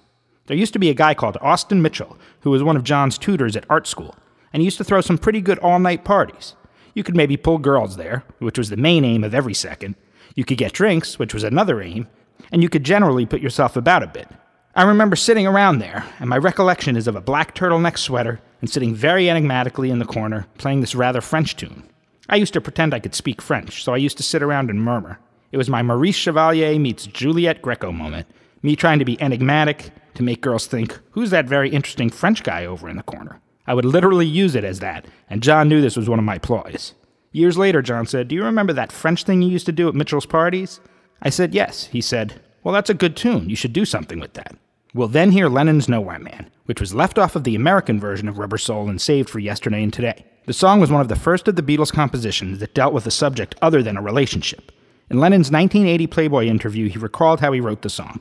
There 0.46 0.56
used 0.56 0.72
to 0.74 0.78
be 0.78 0.88
a 0.90 0.94
guy 0.94 1.12
called 1.12 1.36
Austin 1.40 1.82
Mitchell, 1.82 2.16
who 2.42 2.50
was 2.50 2.62
one 2.62 2.76
of 2.76 2.84
John's 2.84 3.18
tutors 3.18 3.56
at 3.56 3.66
art 3.68 3.88
school, 3.88 4.14
and 4.52 4.60
he 4.60 4.66
used 4.66 4.78
to 4.78 4.84
throw 4.84 5.00
some 5.00 5.18
pretty 5.18 5.40
good 5.40 5.58
all 5.58 5.80
night 5.80 6.04
parties. 6.04 6.54
You 6.94 7.02
could 7.02 7.16
maybe 7.16 7.36
pull 7.36 7.58
girls 7.58 7.96
there, 7.96 8.22
which 8.38 8.56
was 8.56 8.70
the 8.70 8.76
main 8.76 9.04
aim 9.04 9.24
of 9.24 9.34
every 9.34 9.54
second. 9.54 9.96
You 10.36 10.44
could 10.44 10.58
get 10.58 10.72
drinks, 10.74 11.18
which 11.18 11.34
was 11.34 11.42
another 11.42 11.82
aim, 11.82 12.06
and 12.52 12.62
you 12.62 12.68
could 12.68 12.84
generally 12.84 13.26
put 13.26 13.40
yourself 13.40 13.76
about 13.76 14.02
a 14.02 14.06
bit. 14.08 14.28
I 14.76 14.82
remember 14.82 15.16
sitting 15.16 15.46
around 15.46 15.78
there, 15.78 16.04
and 16.18 16.28
my 16.28 16.38
recollection 16.38 16.96
is 16.96 17.06
of 17.06 17.14
a 17.16 17.20
black 17.20 17.54
turtleneck 17.54 17.96
sweater 17.96 18.40
and 18.60 18.68
sitting 18.68 18.94
very 18.94 19.30
enigmatically 19.30 19.90
in 19.90 19.98
the 20.00 20.04
corner 20.04 20.46
playing 20.58 20.80
this 20.80 20.94
rather 20.94 21.20
French 21.20 21.54
tune. 21.56 21.84
I 22.28 22.36
used 22.36 22.52
to 22.54 22.60
pretend 22.60 22.92
I 22.94 23.00
could 23.00 23.14
speak 23.14 23.40
French, 23.40 23.84
so 23.84 23.92
I 23.94 23.98
used 23.98 24.16
to 24.16 24.22
sit 24.22 24.42
around 24.42 24.70
and 24.70 24.82
murmur. 24.82 25.20
It 25.52 25.58
was 25.58 25.68
my 25.70 25.82
Maurice 25.82 26.16
Chevalier 26.16 26.78
meets 26.80 27.06
Juliet 27.06 27.62
Greco 27.62 27.92
moment, 27.92 28.26
me 28.62 28.74
trying 28.74 28.98
to 28.98 29.04
be 29.04 29.20
enigmatic 29.20 29.90
to 30.14 30.22
make 30.22 30.40
girls 30.40 30.66
think, 30.66 30.98
who's 31.10 31.30
that 31.30 31.44
very 31.46 31.68
interesting 31.70 32.10
French 32.10 32.42
guy 32.42 32.64
over 32.64 32.88
in 32.88 32.96
the 32.96 33.02
corner? 33.02 33.40
I 33.66 33.74
would 33.74 33.84
literally 33.84 34.26
use 34.26 34.54
it 34.54 34.64
as 34.64 34.80
that, 34.80 35.06
and 35.30 35.42
John 35.42 35.68
knew 35.68 35.80
this 35.80 35.96
was 35.96 36.08
one 36.08 36.18
of 36.18 36.24
my 36.24 36.38
ploys. 36.38 36.94
Years 37.30 37.58
later, 37.58 37.82
John 37.82 38.06
said, 38.06 38.28
Do 38.28 38.34
you 38.34 38.44
remember 38.44 38.72
that 38.72 38.92
French 38.92 39.24
thing 39.24 39.42
you 39.42 39.48
used 39.50 39.66
to 39.66 39.72
do 39.72 39.88
at 39.88 39.94
Mitchell's 39.94 40.26
parties? 40.26 40.80
I 41.24 41.30
said, 41.30 41.54
Yes. 41.54 41.86
He 41.86 42.00
said, 42.02 42.40
Well, 42.62 42.74
that's 42.74 42.90
a 42.90 42.94
good 42.94 43.16
tune. 43.16 43.48
You 43.48 43.56
should 43.56 43.72
do 43.72 43.84
something 43.86 44.20
with 44.20 44.34
that. 44.34 44.54
We'll 44.92 45.08
then 45.08 45.32
hear 45.32 45.48
Lennon's 45.48 45.88
Nowhere 45.88 46.18
Man, 46.20 46.50
which 46.66 46.80
was 46.80 46.94
left 46.94 47.18
off 47.18 47.34
of 47.34 47.42
the 47.44 47.54
American 47.56 47.98
version 47.98 48.28
of 48.28 48.38
Rubber 48.38 48.58
Soul 48.58 48.88
and 48.90 49.00
saved 49.00 49.28
for 49.30 49.38
yesterday 49.40 49.82
and 49.82 49.92
today. 49.92 50.24
The 50.46 50.52
song 50.52 50.78
was 50.80 50.90
one 50.90 51.00
of 51.00 51.08
the 51.08 51.16
first 51.16 51.48
of 51.48 51.56
the 51.56 51.62
Beatles' 51.62 51.92
compositions 51.92 52.58
that 52.60 52.74
dealt 52.74 52.92
with 52.92 53.06
a 53.06 53.10
subject 53.10 53.54
other 53.62 53.82
than 53.82 53.96
a 53.96 54.02
relationship. 54.02 54.70
In 55.10 55.18
Lennon's 55.18 55.50
1980 55.50 56.06
Playboy 56.08 56.44
interview, 56.46 56.88
he 56.90 56.98
recalled 56.98 57.40
how 57.40 57.50
he 57.52 57.60
wrote 57.60 57.80
the 57.82 57.88
song. 57.88 58.20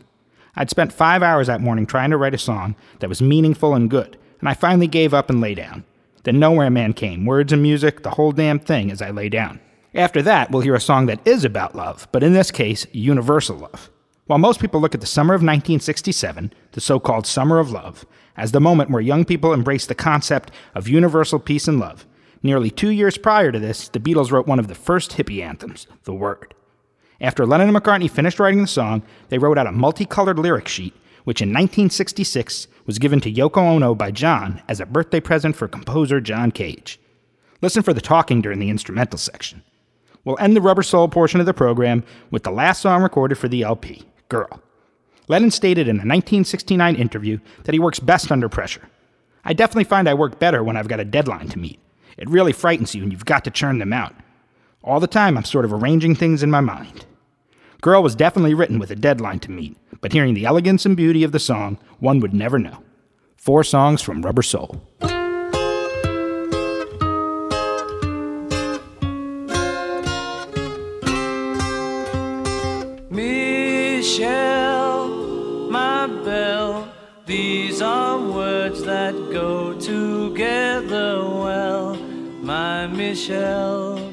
I'd 0.56 0.70
spent 0.70 0.94
five 0.94 1.22
hours 1.22 1.48
that 1.48 1.62
morning 1.62 1.86
trying 1.86 2.12
to 2.12 2.18
write 2.18 2.34
a 2.34 2.38
song 2.40 2.76
that 3.00 3.10
was 3.10 3.22
meaningful 3.22 3.76
and 3.76 3.90
good, 3.90 4.18
and 4.40 4.48
I 4.50 4.54
finally 4.54 4.88
gave 4.88 5.14
up 5.14 5.30
and 5.30 5.42
lay 5.42 5.54
down. 5.56 5.84
Then 6.24 6.40
Nowhere 6.40 6.70
Man 6.70 6.94
came, 6.94 7.26
words 7.26 7.52
and 7.52 7.62
music, 7.62 8.04
the 8.04 8.12
whole 8.12 8.32
damn 8.32 8.60
thing 8.60 8.90
as 8.90 9.02
I 9.02 9.12
lay 9.12 9.28
down. 9.30 9.60
After 9.96 10.24
that, 10.24 10.50
we'll 10.50 10.64
hear 10.64 10.74
a 10.74 10.80
song 10.82 11.06
that 11.06 11.26
is 11.26 11.46
about 11.46 11.76
love, 11.76 12.08
but 12.12 12.24
in 12.24 12.34
this 12.34 12.50
case, 12.50 12.88
universal 12.94 13.58
love. 13.58 13.92
While 14.26 14.40
most 14.40 14.60
people 14.60 14.82
look 14.82 14.96
at 14.96 15.02
the 15.02 15.06
summer 15.08 15.36
of 15.36 15.42
1967, 15.42 16.52
the 16.72 16.82
so 16.82 17.00
called 17.00 17.28
Summer 17.28 17.60
of 17.60 17.70
Love, 17.70 18.04
as 18.36 18.54
the 18.54 18.60
moment 18.60 18.90
where 18.90 19.02
young 19.04 19.24
people 19.24 19.54
embraced 19.54 19.90
the 19.90 19.96
concept 19.96 20.50
of 20.74 20.88
universal 20.88 21.38
peace 21.38 21.68
and 21.68 21.80
love, 21.80 22.08
nearly 22.42 22.72
two 22.72 22.90
years 22.90 23.20
prior 23.20 23.52
to 23.52 23.60
this, 23.60 23.88
the 23.88 24.00
Beatles 24.00 24.32
wrote 24.32 24.48
one 24.48 24.58
of 24.58 24.68
the 24.68 24.74
first 24.74 25.12
hippie 25.12 25.44
anthems, 25.44 25.86
The 26.06 26.14
Word. 26.14 26.56
After 27.22 27.46
Lennon 27.46 27.68
and 27.70 27.78
McCartney 27.78 28.10
finished 28.10 28.40
writing 28.40 28.62
the 28.62 28.66
song, 28.68 29.04
they 29.30 29.38
wrote 29.38 29.60
out 29.60 29.68
a 29.68 29.72
multicolored 29.72 30.40
lyric 30.40 30.68
sheet, 30.68 30.96
which 31.24 31.40
in 31.40 31.50
1966 31.50 32.68
was 32.88 32.98
given 32.98 33.20
to 33.22 33.32
Yoko 33.32 33.58
Ono 33.58 33.94
by 33.94 34.10
John 34.10 34.64
as 34.68 34.80
a 34.80 34.88
birthday 34.88 35.20
present 35.20 35.56
for 35.56 35.68
composer 35.68 36.20
John 36.20 36.50
Cage. 36.52 37.00
Listen 37.62 37.84
for 37.84 37.94
the 37.94 38.02
talking 38.02 38.42
during 38.42 38.58
the 38.58 38.72
instrumental 38.72 39.20
section. 39.20 39.62
We'll 40.26 40.38
end 40.40 40.56
the 40.56 40.62
rubber 40.62 40.84
soul 40.84 41.08
portion 41.10 41.40
of 41.40 41.46
the 41.46 41.54
program 41.54 42.04
with 42.32 42.44
the 42.44 42.52
last 42.52 42.82
song 42.82 43.04
recorded 43.04 43.36
for 43.36 43.50
the 43.50 43.64
LP, 43.64 44.04
Girl. 44.30 44.62
Lennon 45.28 45.52
stated 45.52 45.88
in 45.88 45.98
a 45.98 46.08
1969 46.08 46.96
interview 46.96 47.40
that 47.64 47.74
he 47.74 47.80
works 47.80 48.00
best 48.00 48.32
under 48.32 48.48
pressure. 48.50 48.88
I 49.46 49.52
definitely 49.54 49.84
find 49.84 50.08
I 50.08 50.14
work 50.14 50.40
better 50.40 50.64
when 50.64 50.78
I've 50.78 50.88
got 50.88 51.00
a 51.02 51.06
deadline 51.06 51.50
to 51.50 51.60
meet. 51.60 51.80
It 52.18 52.30
really 52.30 52.54
frightens 52.54 52.96
you 52.96 53.04
and 53.04 53.12
you've 53.12 53.26
got 53.26 53.44
to 53.46 53.52
churn 53.52 53.80
them 53.80 53.92
out. 53.92 54.16
All 54.84 55.00
the 55.02 55.08
time, 55.08 55.38
I'm 55.38 55.44
sort 55.44 55.66
of 55.66 55.74
arranging 55.74 56.16
things 56.16 56.42
in 56.44 56.52
my 56.52 56.62
mind. 56.62 57.06
Girl 57.82 58.02
was 58.04 58.16
definitely 58.16 58.54
written 58.54 58.80
with 58.80 58.92
a 58.92 58.96
deadline 58.96 59.40
to 59.42 59.52
meet, 59.52 59.76
but 60.00 60.14
hearing 60.14 60.34
the 60.36 60.46
elegance 60.46 60.86
and 60.86 60.96
beauty 60.96 61.24
of 61.26 61.34
the 61.34 61.40
song, 61.40 61.78
one 62.00 62.22
would 62.22 62.34
never 62.34 62.60
know. 62.60 62.82
Four 63.36 63.66
songs 63.66 64.02
from 64.02 64.22
Rubber 64.22 64.42
Soul. 64.44 64.82
Michel, 83.16 84.10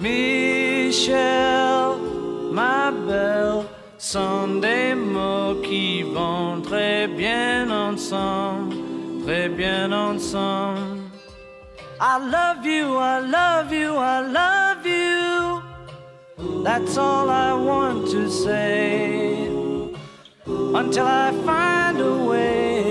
Michelle 0.00 1.96
ma 2.50 2.90
belle, 2.90 3.64
sont 3.98 4.48
des 4.60 4.96
mots 4.96 5.54
qui 5.62 6.02
vont 6.02 6.60
très 6.60 7.06
bien 7.06 7.70
ensemble, 7.70 8.74
très 9.24 9.48
bien 9.48 9.92
ensemble. 9.92 11.02
I 12.00 12.18
love 12.18 12.66
you, 12.66 12.96
I 12.96 13.20
love 13.20 13.72
you, 13.72 13.94
I 13.96 14.18
love 14.40 14.84
you. 14.84 16.62
That's 16.64 16.98
all 16.98 17.30
I 17.30 17.52
want 17.52 18.10
to 18.10 18.28
say 18.28 19.46
until 20.74 21.06
I 21.06 21.30
find 21.46 22.00
a 22.00 22.24
way. 22.28 22.81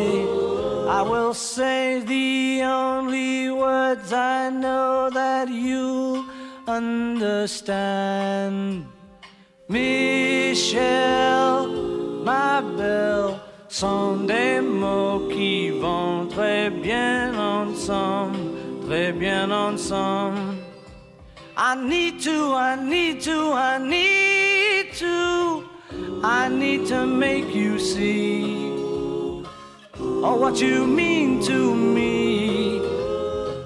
I 1.02 1.04
will 1.04 1.34
say 1.34 2.00
the 2.02 2.62
only 2.66 3.50
words 3.50 4.12
I 4.14 4.52
know 4.52 5.10
that 5.10 5.50
you'll 5.50 6.24
understand. 6.68 8.86
Michel, 9.68 11.66
ma 12.24 12.62
belle, 12.62 13.42
sont 13.68 14.26
des 14.28 14.62
mots 14.62 15.28
qui 15.34 15.72
vont 15.72 16.28
très 16.30 16.70
bien 16.70 17.34
ensemble, 17.34 18.38
très 18.88 19.12
bien 19.12 19.50
ensemble. 19.52 20.56
I 21.58 21.78
need 21.84 22.20
to, 22.26 22.54
I 22.54 22.76
need 22.76 23.22
to, 23.22 23.54
I 23.54 23.80
need 23.80 24.94
to, 25.02 25.62
I 26.24 26.48
need 26.48 26.86
to 26.90 27.08
make 27.08 27.52
you 27.56 27.80
see 27.80 28.70
or 30.23 30.38
what 30.38 30.62
you 30.62 30.86
mean 30.86 31.41
to 31.41 31.73
me. 31.75 32.79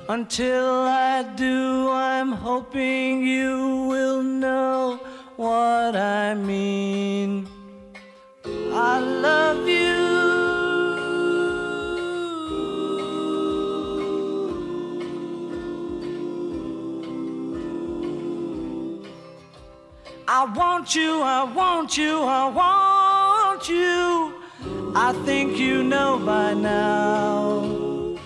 Until 0.08 0.74
I 0.84 1.24
do, 1.36 1.90
I'm 1.92 2.32
hoping 2.32 3.26
you 3.26 3.86
will 3.90 4.24
know 4.24 5.00
what 5.36 5.96
I 5.96 6.34
mean. 6.36 7.48
I 8.72 9.00
love 9.00 9.68
you. 9.68 9.96
I 20.28 20.44
want 20.54 20.96
you, 20.96 21.22
I 21.22 21.44
want 21.44 21.98
you, 21.98 22.20
I 22.22 22.46
want 22.48 23.70
you. 23.70 24.25
I 24.98 25.12
think 25.26 25.58
you 25.58 25.84
know 25.84 26.18
by 26.18 26.54
now. 26.54 28.18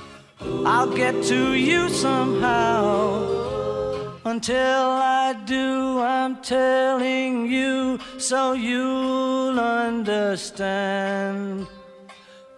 I'll 0.67 0.93
get 0.95 1.23
to 1.23 1.53
you 1.55 1.89
somehow. 1.89 4.11
Until 4.23 4.89
I 5.01 5.33
do, 5.47 5.99
I'm 5.99 6.39
telling 6.43 7.47
you 7.49 7.97
so 8.19 8.51
you'll 8.53 9.59
understand. 9.59 11.65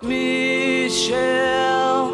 Michelle, 0.01 2.11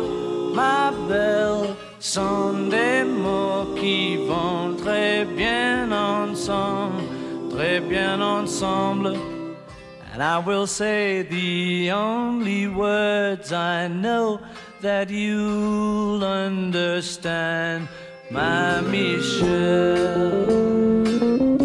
ma 0.54 0.92
belle, 1.10 1.76
sont 2.00 2.70
des 2.70 3.06
mots 3.06 3.74
qui 3.76 4.18
vont 4.18 4.76
très 4.78 5.26
bien 5.26 5.92
ensemble, 5.92 7.02
très 7.50 7.80
bien 7.80 8.22
ensemble. 8.22 9.18
And 10.18 10.24
I 10.24 10.40
will 10.40 10.66
say 10.66 11.22
the 11.22 11.92
only 11.92 12.68
words 12.68 13.54
I 13.54 13.88
know 13.88 14.40
that 14.82 15.12
you'll 15.12 16.24
understand, 16.26 17.88
my 18.32 18.82
Michelle. 18.82 21.57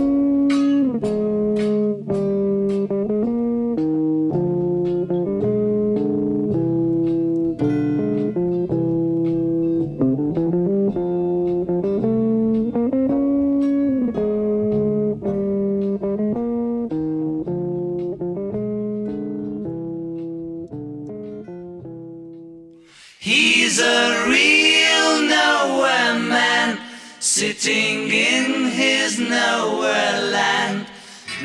his 29.16 29.28
nowhere 29.28 30.22
land, 30.30 30.86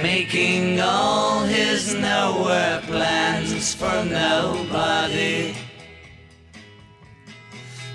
making 0.02 0.80
all 0.80 1.42
his 1.42 1.94
nowhere 1.96 2.80
plans 2.86 3.74
for 3.74 4.06
nobody. 4.06 5.54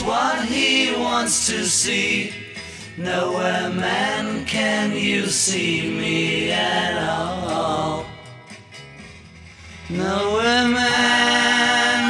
what 0.03 0.45
he 0.47 0.95
wants 0.97 1.47
to 1.47 1.65
see. 1.67 2.33
Nowhere, 2.97 3.71
man, 3.71 4.45
can 4.45 4.93
you 4.97 5.27
see 5.27 5.91
me 5.97 6.51
at 6.53 6.97
all. 7.09 8.07
Nowhere, 9.89 10.69
man, 10.69 12.01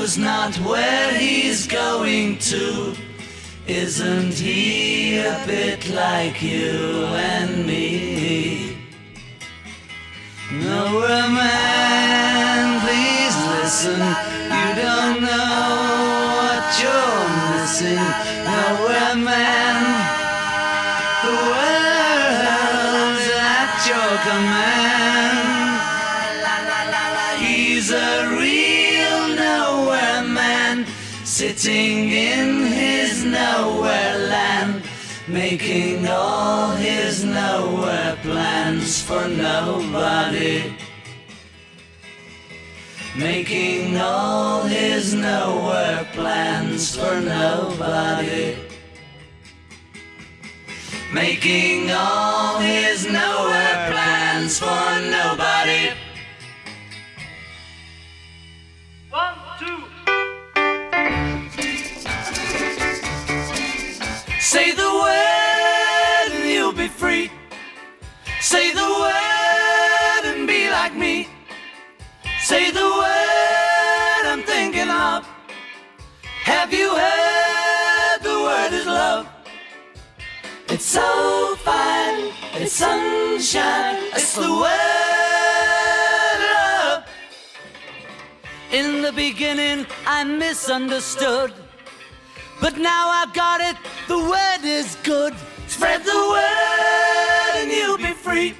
knows 0.00 0.16
not 0.16 0.56
where 0.64 1.12
he's 1.12 1.66
going 1.66 2.38
to. 2.38 2.94
Isn't 3.66 4.32
he 4.32 5.18
a 5.18 5.34
bit 5.46 5.90
like 5.90 6.40
you 6.42 7.04
and 7.32 7.66
me? 7.66 8.78
No 10.52 10.84
man, 11.40 12.80
please 12.80 13.36
listen. 13.56 14.00
You 14.00 14.70
don't 14.84 15.18
know 15.20 15.58
what 16.40 16.70
you're 16.80 17.26
missing. 17.44 18.00
No 18.52 18.64
man, 19.30 19.78
the 21.26 21.36
world's 21.56 23.30
at 23.58 23.86
your 23.90 24.12
command. 24.32 24.89
sitting 31.64 32.08
in 32.10 32.48
his 32.82 33.22
nowhere 33.22 34.16
land, 34.34 34.82
making 35.28 36.06
all 36.08 36.70
his 36.70 37.22
nowhere 37.22 38.16
plans 38.22 39.02
for 39.02 39.28
nobody. 39.28 40.56
Making 43.14 43.98
all 43.98 44.62
his 44.62 45.12
nowhere 45.12 46.08
plans 46.14 46.96
for 46.98 47.14
nobody. 47.20 48.56
Making 51.12 51.90
all 51.90 52.58
his 52.58 53.04
nowhere 53.04 53.78
plans 53.92 54.58
for 54.58 54.82
nobody. 55.18 55.90
Say 68.54 68.72
the 68.74 68.88
word 69.04 70.22
and 70.32 70.44
be 70.44 70.68
like 70.70 70.92
me. 70.96 71.28
Say 72.50 72.72
the 72.72 72.88
word 73.00 74.22
I'm 74.32 74.42
thinking 74.42 74.90
of. 74.90 75.20
Have 76.52 76.72
you 76.74 76.88
heard 77.06 78.16
the 78.28 78.36
word 78.46 78.72
is 78.80 78.86
love? 78.86 79.28
It's 80.68 80.84
so 80.84 81.54
fine, 81.58 82.32
it's 82.54 82.72
sunshine, 82.72 83.98
it's 84.18 84.34
the 84.34 84.50
word 84.64 86.38
love. 86.56 87.04
In 88.72 89.00
the 89.02 89.12
beginning, 89.12 89.86
I 90.08 90.24
misunderstood. 90.24 91.52
But 92.60 92.76
now 92.78 93.04
I've 93.10 93.32
got 93.32 93.60
it, 93.60 93.76
the 94.08 94.18
word 94.18 94.62
is 94.64 94.96
good. 95.04 95.34
Spread 95.68 96.02
the 96.02 96.20
word 96.34 97.54
and 97.60 97.70
you'll 97.70 97.96
be 97.96 98.09
free. 98.20 98.52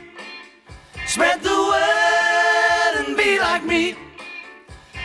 Spread 1.06 1.42
the 1.42 1.56
word 1.70 2.92
and 3.00 3.16
be 3.16 3.38
like 3.38 3.64
me. 3.64 3.94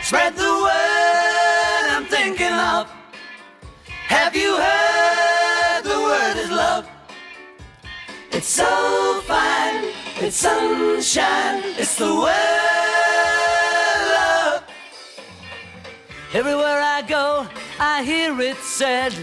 Spread 0.01 0.33
the 0.35 0.51
word 0.65 1.85
I'm 1.95 2.05
thinking 2.05 2.55
of. 2.71 2.83
Have 4.15 4.33
you 4.35 4.51
heard 4.71 5.81
the 5.91 5.99
word 6.09 6.35
is 6.45 6.51
love? 6.51 6.87
It's 8.31 8.47
so 8.61 9.21
fine, 9.25 9.81
it's 10.25 10.37
sunshine, 10.37 11.57
it's 11.81 11.95
the 11.97 12.13
word 12.23 14.01
love. 14.17 14.63
Everywhere 16.33 16.79
I 16.97 17.01
go, 17.17 17.45
I 17.79 18.03
hear 18.03 18.39
it 18.39 18.57
said 18.57 19.13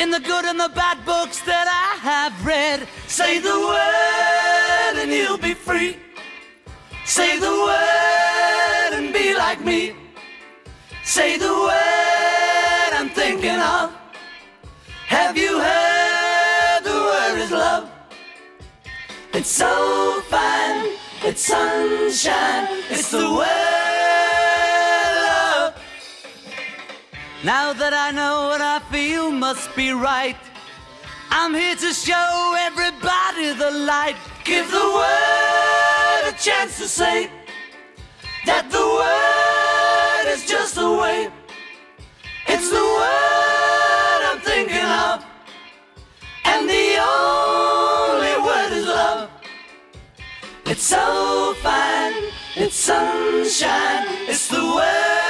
in 0.00 0.10
the 0.10 0.20
good 0.20 0.46
and 0.46 0.58
the 0.58 0.70
bad 0.74 0.96
books 1.04 1.38
that 1.42 1.66
I 1.68 1.88
have 2.10 2.34
read. 2.44 2.88
Say 3.06 3.38
the 3.38 3.56
word 3.70 4.94
and 5.02 5.12
you'll 5.12 5.42
be 5.50 5.52
free. 5.52 5.98
Say 7.04 7.38
the 7.38 7.54
word 7.68 8.90
and 8.98 9.12
be 9.12 9.36
like 9.36 9.60
me. 9.62 9.94
Say 11.04 11.36
the 11.36 11.52
word 11.68 12.90
I'm 12.98 13.10
thinking 13.10 13.60
of. 13.76 13.86
Have 15.16 15.36
you 15.36 15.52
heard 15.70 16.80
the 16.90 16.96
word 17.10 17.36
is 17.44 17.50
love? 17.50 17.90
It's 19.38 19.50
so 19.50 19.72
fine, 20.34 20.96
it's 21.28 21.42
sunshine, 21.46 22.66
it's 22.94 23.10
the 23.10 23.26
word. 23.40 23.79
Now 27.42 27.72
that 27.72 27.94
I 27.94 28.10
know 28.10 28.48
what 28.48 28.60
I 28.60 28.80
feel 28.92 29.30
must 29.30 29.74
be 29.74 29.92
right, 29.92 30.36
I'm 31.30 31.54
here 31.54 31.74
to 31.74 31.92
show 31.94 32.54
everybody 32.58 33.54
the 33.54 33.70
light. 33.88 34.16
Give 34.44 34.70
the 34.70 34.76
world 34.76 36.22
a 36.28 36.32
chance 36.36 36.76
to 36.76 36.86
say 36.86 37.30
that 38.44 38.68
the 38.68 38.76
word 39.00 40.34
is 40.36 40.44
just 40.46 40.74
the 40.74 40.84
way. 40.92 41.30
It's 42.46 42.68
the 42.68 42.76
word 42.76 44.20
I'm 44.28 44.40
thinking 44.40 44.88
of, 45.06 45.24
and 46.44 46.68
the 46.68 46.88
only 47.16 48.34
word 48.48 48.72
is 48.80 48.84
love. 48.86 49.30
It's 50.66 50.82
so 50.82 51.54
fine, 51.62 52.12
it's 52.54 52.74
sunshine, 52.76 54.04
it's 54.28 54.46
the 54.48 54.74
word. 54.74 55.29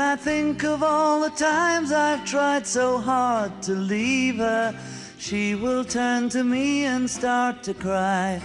When 0.00 0.08
I 0.08 0.16
think 0.16 0.64
of 0.64 0.80
all 0.82 1.20
the 1.20 1.28
times 1.28 1.92
I've 1.92 2.24
tried 2.24 2.64
so 2.66 2.96
hard 2.96 3.60
to 3.64 3.72
leave 3.72 4.36
her, 4.36 4.74
she 5.18 5.54
will 5.54 5.84
turn 5.84 6.30
to 6.30 6.42
me 6.42 6.86
and 6.86 7.08
start 7.10 7.62
to 7.64 7.74
cry. 7.74 8.40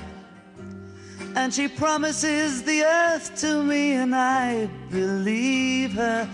And 1.37 1.53
she 1.53 1.69
promises 1.69 2.61
the 2.63 2.81
earth 2.83 3.39
to 3.39 3.63
me, 3.63 3.93
and 3.93 4.13
I 4.13 4.65
believe 4.91 5.93
her. 5.93 6.27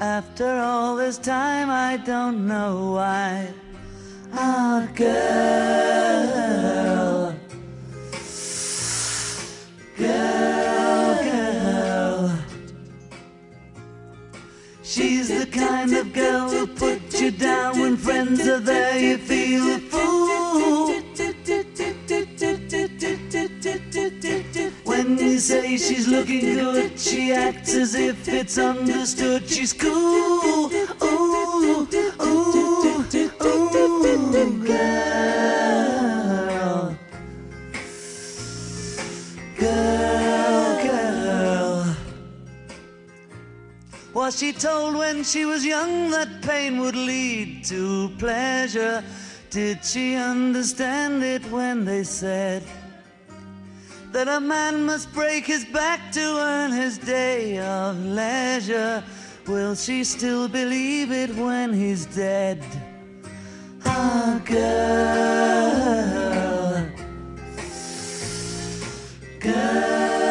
After 0.00 0.44
all 0.56 0.96
this 0.96 1.18
time, 1.18 1.70
I 1.70 1.96
don't 1.98 2.44
know 2.44 2.94
why. 2.94 3.54
Our 4.32 4.88
ah, 4.88 4.88
girl, 4.96 7.38
girl. 9.98 10.83
She's 14.96 15.26
the 15.26 15.44
kind 15.46 15.92
of 15.92 16.12
girl 16.12 16.48
who 16.48 16.66
puts 16.68 16.80
put 17.16 17.20
you 17.20 17.32
down 17.32 17.80
when 17.80 17.96
friends 17.96 18.46
are 18.46 18.60
there, 18.60 18.96
you 18.96 19.18
feel 19.18 19.64
a 19.74 19.78
fool. 19.90 20.94
When 24.84 25.18
you 25.18 25.38
say 25.40 25.76
she's 25.78 26.06
looking 26.06 26.54
good, 26.54 26.96
she 26.96 27.32
acts 27.32 27.74
as 27.74 27.96
if 27.96 28.28
it's 28.28 28.56
understood. 28.56 29.50
She's 29.50 29.72
cool. 29.72 30.70
Ooh, 31.02 31.88
ooh, 32.22 33.00
ooh, 33.00 34.56
girl. 34.64 35.13
was 44.26 44.36
she 44.38 44.52
told 44.54 44.96
when 44.96 45.22
she 45.22 45.44
was 45.44 45.62
young 45.66 46.08
that 46.10 46.30
pain 46.40 46.80
would 46.80 46.96
lead 46.96 47.62
to 47.62 48.08
pleasure? 48.18 49.04
Did 49.50 49.84
she 49.84 50.14
understand 50.16 51.22
it 51.22 51.44
when 51.50 51.84
they 51.84 52.04
said 52.04 52.62
that 54.12 54.26
a 54.26 54.40
man 54.40 54.86
must 54.86 55.12
break 55.12 55.44
his 55.44 55.66
back 55.66 56.10
to 56.12 56.24
earn 56.38 56.72
his 56.72 56.96
day 56.96 57.58
of 57.58 57.98
leisure? 58.02 59.04
Will 59.46 59.74
she 59.74 60.02
still 60.04 60.48
believe 60.48 61.12
it 61.12 61.34
when 61.36 61.74
he's 61.74 62.06
dead? 62.06 62.64
Ah, 63.84 64.40
girl, 64.46 66.84
girl. 69.40 70.23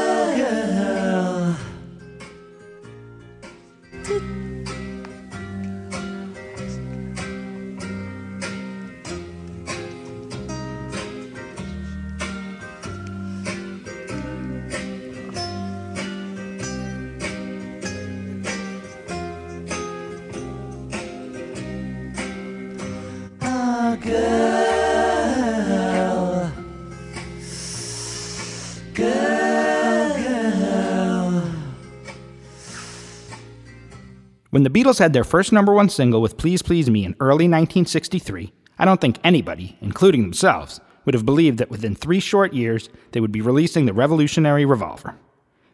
When 34.64 34.72
the 34.72 34.80
Beatles 34.82 35.00
had 35.00 35.12
their 35.12 35.26
first 35.26 35.52
number 35.52 35.74
one 35.74 35.90
single 35.90 36.22
with 36.22 36.38
Please 36.38 36.62
Please 36.62 36.90
Me 36.90 37.04
in 37.04 37.18
early 37.20 37.50
1963, 37.50 38.54
I 38.80 38.86
don't 38.86 39.02
think 39.02 39.20
anybody, 39.22 39.78
including 39.82 40.22
themselves, 40.22 40.80
would 41.04 41.14
have 41.14 41.26
believed 41.26 41.58
that 41.58 41.70
within 41.70 41.96
three 41.96 42.22
short 42.22 42.54
years 42.54 42.88
they 43.12 43.20
would 43.20 43.34
be 43.34 43.42
releasing 43.42 43.86
the 43.86 43.92
revolutionary 43.94 44.64
Revolver. 44.64 45.16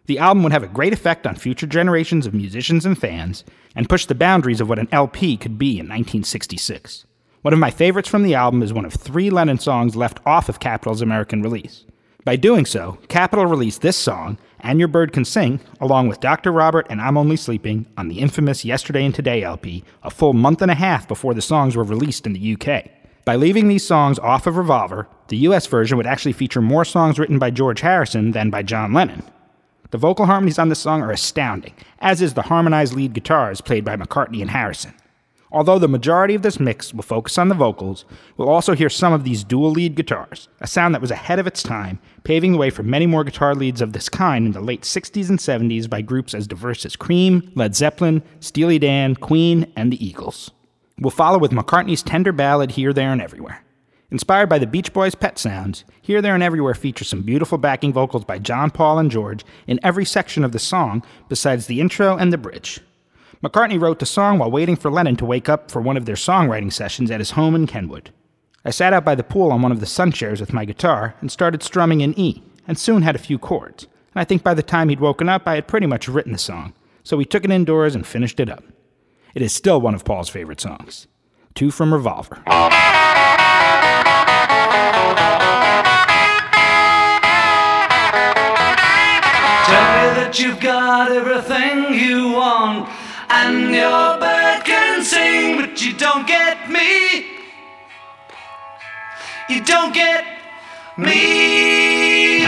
The 0.08 0.17
album 0.17 0.41
would 0.41 0.52
have 0.54 0.63
a 0.63 0.67
great 0.67 0.91
effect 0.91 1.28
on 1.28 1.36
future 1.36 1.67
generations 1.67 2.25
of 2.25 2.34
musicians 2.34 2.84
and 2.84 2.97
fans, 2.97 3.43
and 3.75 3.88
push 3.88 4.08
the 4.08 4.15
boundaries 4.15 4.60
of 4.60 4.69
what 4.69 4.80
an 4.80 4.89
LP 4.91 5.38
could 5.38 5.60
be 5.60 5.73
in 5.73 5.86
1966. 5.86 7.06
One 7.43 7.54
of 7.54 7.60
my 7.60 7.69
favorites 7.69 8.10
from 8.10 8.23
the 8.23 8.34
album 8.34 8.63
is 8.63 8.73
one 8.73 8.86
of 8.86 8.93
three 8.95 9.30
Lennon 9.30 9.60
songs 9.60 9.95
left 9.95 10.19
off 10.25 10.49
of 10.49 10.60
Capitol's 10.60 11.04
American 11.04 11.43
release. 11.43 11.86
By 12.25 12.38
doing 12.38 12.65
so, 12.65 12.97
Capitol 13.08 13.45
released 13.45 13.82
this 13.84 13.97
song 13.97 14.39
and 14.62 14.78
Your 14.80 14.88
Bird 14.88 15.13
Can 15.13 15.26
Sing, 15.26 15.60
along 15.80 16.10
with 16.10 16.19
Dr. 16.19 16.52
Robert 16.52 16.86
and 16.89 17.02
I'm 17.02 17.17
Only 17.17 17.38
Sleeping 17.38 17.86
on 17.98 18.10
the 18.10 18.19
infamous 18.19 18.65
Yesterday 18.65 19.06
and 19.06 19.15
Today 19.15 19.41
LP, 19.43 19.84
a 20.04 20.10
full 20.12 20.34
month 20.34 20.62
and 20.62 20.69
a 20.69 20.76
half 20.76 21.08
before 21.08 21.34
the 21.34 21.41
songs 21.41 21.76
were 21.78 21.84
released 21.84 22.26
in 22.26 22.34
the 22.34 22.54
UK. 22.58 22.86
By 23.26 23.36
leaving 23.36 23.67
these 23.67 23.86
songs 23.86 24.19
off 24.19 24.48
of 24.48 24.58
Revolver, 24.58 25.08
the 25.30 25.38
US 25.38 25.65
version 25.67 25.95
would 25.98 26.08
actually 26.08 26.34
feature 26.34 26.62
more 26.62 26.84
songs 26.84 27.17
written 27.17 27.39
by 27.39 27.52
George 27.52 27.82
Harrison 27.82 28.32
than 28.34 28.50
by 28.50 28.62
John 28.62 28.91
Lennon. 28.91 29.24
The 29.91 29.98
vocal 29.98 30.26
harmonies 30.26 30.60
on 30.60 30.69
this 30.69 30.80
song 30.80 31.02
are 31.02 31.12
astounding, 31.12 31.74
as 32.00 32.22
is 32.22 32.34
the 32.34 32.43
harmonized 32.43 32.93
lead 32.93 33.13
guitars 33.13 33.62
played 33.62 33.86
by 33.86 33.95
McCartney 33.95 34.41
and 34.41 34.52
Harrison. 34.52 34.93
Although 35.51 35.79
the 35.79 35.88
majority 35.88 36.35
of 36.35 36.43
this 36.43 36.59
mix 36.59 36.93
will 36.93 37.01
focus 37.01 37.39
on 37.39 37.47
the 37.47 37.55
vocals, 37.55 38.05
we'll 38.38 38.49
also 38.49 38.75
hear 38.75 38.89
some 38.89 39.13
of 39.13 39.23
these 39.23 39.43
dual 39.43 39.71
lead 39.71 39.95
guitars, 39.95 40.47
a 40.62 40.67
sound 40.67 40.93
that 40.93 41.01
was 41.01 41.09
ahead 41.09 41.39
of 41.39 41.47
its 41.47 41.63
time, 41.63 41.99
paving 42.23 42.51
the 42.51 42.57
way 42.59 42.69
for 42.69 42.83
many 42.83 43.07
more 43.07 43.23
guitar 43.23 43.55
leads 43.55 43.81
of 43.81 43.93
this 43.93 44.09
kind 44.09 44.45
in 44.45 44.51
the 44.51 44.62
late 44.62 44.81
60s 44.83 45.27
and 45.27 45.39
70s 45.39 45.89
by 45.89 46.03
groups 46.03 46.35
as 46.35 46.45
diverse 46.45 46.85
as 46.85 46.95
Cream, 46.95 47.51
Led 47.55 47.75
Zeppelin, 47.75 48.21
Steely 48.41 48.77
Dan, 48.77 49.15
Queen, 49.15 49.65
and 49.75 49.91
the 49.91 50.03
Eagles. 50.05 50.51
We'll 50.99 51.09
follow 51.09 51.39
with 51.39 51.51
McCartney's 51.51 52.03
tender 52.03 52.31
ballad 52.31 52.71
Here, 52.71 52.93
There, 52.93 53.12
and 53.12 53.21
Everywhere. 53.21 53.63
Inspired 54.12 54.49
by 54.49 54.59
the 54.59 54.67
Beach 54.67 54.93
Boys' 54.93 55.15
pet 55.15 55.39
sounds, 55.39 55.83
Here, 56.01 56.21
There, 56.21 56.35
and 56.35 56.43
Everywhere 56.43 56.75
features 56.75 57.07
some 57.09 57.23
beautiful 57.23 57.57
backing 57.57 57.91
vocals 57.93 58.25
by 58.25 58.38
John, 58.38 58.69
Paul, 58.69 58.99
and 58.99 59.09
George 59.09 59.43
in 59.65 59.79
every 59.81 60.05
section 60.05 60.43
of 60.43 60.51
the 60.51 60.59
song 60.59 61.03
besides 61.27 61.65
the 61.65 61.81
intro 61.81 62.15
and 62.17 62.31
the 62.31 62.38
bridge. 62.38 62.81
McCartney 63.43 63.80
wrote 63.82 63.99
the 63.99 64.06
song 64.06 64.38
while 64.38 64.52
waiting 64.52 64.75
for 64.75 64.91
Lennon 64.91 65.15
to 65.15 65.23
wake 65.25 65.47
up 65.47 65.71
for 65.71 65.82
one 65.82 65.95
of 65.95 66.06
their 66.06 66.15
songwriting 66.17 66.73
sessions 66.73 67.10
at 67.10 67.21
his 67.21 67.32
home 67.32 67.56
in 67.56 67.67
Kenwood. 67.67 68.10
I 68.65 68.69
sat 68.71 68.91
out 68.91 69.06
by 69.06 69.15
the 69.15 69.23
pool 69.23 69.49
on 69.54 69.62
one 69.62 69.71
of 69.71 69.80
the 69.80 69.86
sun 69.86 70.12
chairs 70.12 70.41
with 70.41 70.52
my 70.52 70.65
guitar 70.65 71.15
and 71.21 71.32
started 71.32 71.63
strumming 71.63 72.02
an 72.02 72.13
E, 72.19 72.43
and 72.67 72.78
soon 72.78 73.02
had 73.02 73.15
a 73.15 73.19
few 73.19 73.39
chords. 73.39 73.84
And 73.86 74.19
I 74.19 74.25
think 74.25 74.43
by 74.43 74.54
the 74.54 74.62
time 74.62 74.89
he'd 74.89 74.99
woken 74.99 75.30
up, 75.30 75.43
I 75.47 75.56
had 75.56 75.69
pretty 75.69 75.88
much 75.88 76.10
written 76.10 76.34
the 76.34 76.38
song, 76.38 76.73
so 77.06 77.15
we 77.15 77.23
took 77.23 77.45
it 77.45 77.52
indoors 77.52 77.95
and 77.95 78.06
finished 78.06 78.41
it 78.41 78.49
up. 78.49 78.62
It 79.34 79.41
is 79.41 79.54
still 79.54 79.80
one 79.80 79.95
of 79.95 80.04
Paul's 80.04 80.28
favorite 80.28 80.60
songs. 80.60 81.08
Two 81.56 81.71
from 81.71 81.93
Revolver. 81.93 82.41
Tell 82.45 82.63
me 89.93 90.15
that 90.17 90.34
you've 90.36 90.60
got 90.60 91.13
everything 91.13 91.93
you 91.93 92.34
want. 92.34 92.89
And 93.32 93.72
your 93.74 94.18
bird 94.18 94.63
can 94.65 95.04
sing, 95.04 95.56
but 95.58 95.80
you 95.84 95.94
don't 95.94 96.26
get 96.26 96.68
me. 96.70 97.28
You 99.48 99.63
don't 99.63 99.94
get 99.94 100.26
me. 100.98 102.42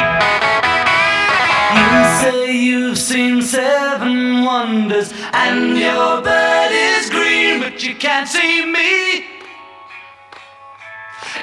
You 1.75 1.93
say 2.21 2.57
you've 2.57 2.97
seen 2.97 3.43
seven 3.43 4.43
wonders, 4.43 5.13
and 5.33 5.77
your 5.77 6.19
bird 6.23 6.71
is 6.71 7.11
green, 7.11 7.59
but 7.59 7.83
you 7.83 7.93
can't 7.93 8.27
see 8.27 8.65
me. 8.65 9.23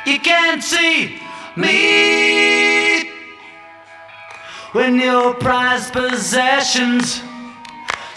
You 0.05 0.19
can't 0.19 0.63
see 0.65 1.17
me 1.55 3.09
when 4.73 4.99
your 4.99 5.35
prized 5.35 5.93
possessions 5.93 7.23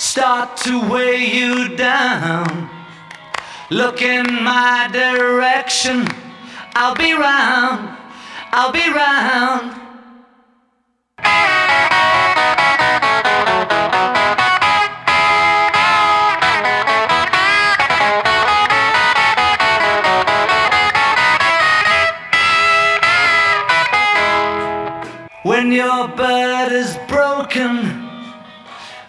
start 0.01 0.57
to 0.57 0.81
weigh 0.89 1.23
you 1.25 1.75
down. 1.77 2.67
Look 3.69 4.01
in 4.01 4.25
my 4.43 4.89
direction, 4.91 6.07
I'll 6.75 6.95
be 6.95 7.13
round, 7.13 7.95
I'll 8.51 8.71
be 8.71 8.87
round. 8.91 9.77
When 25.43 25.71
your 25.71 26.07
bird 26.07 26.71
is 26.71 26.97
broken 27.07 28.00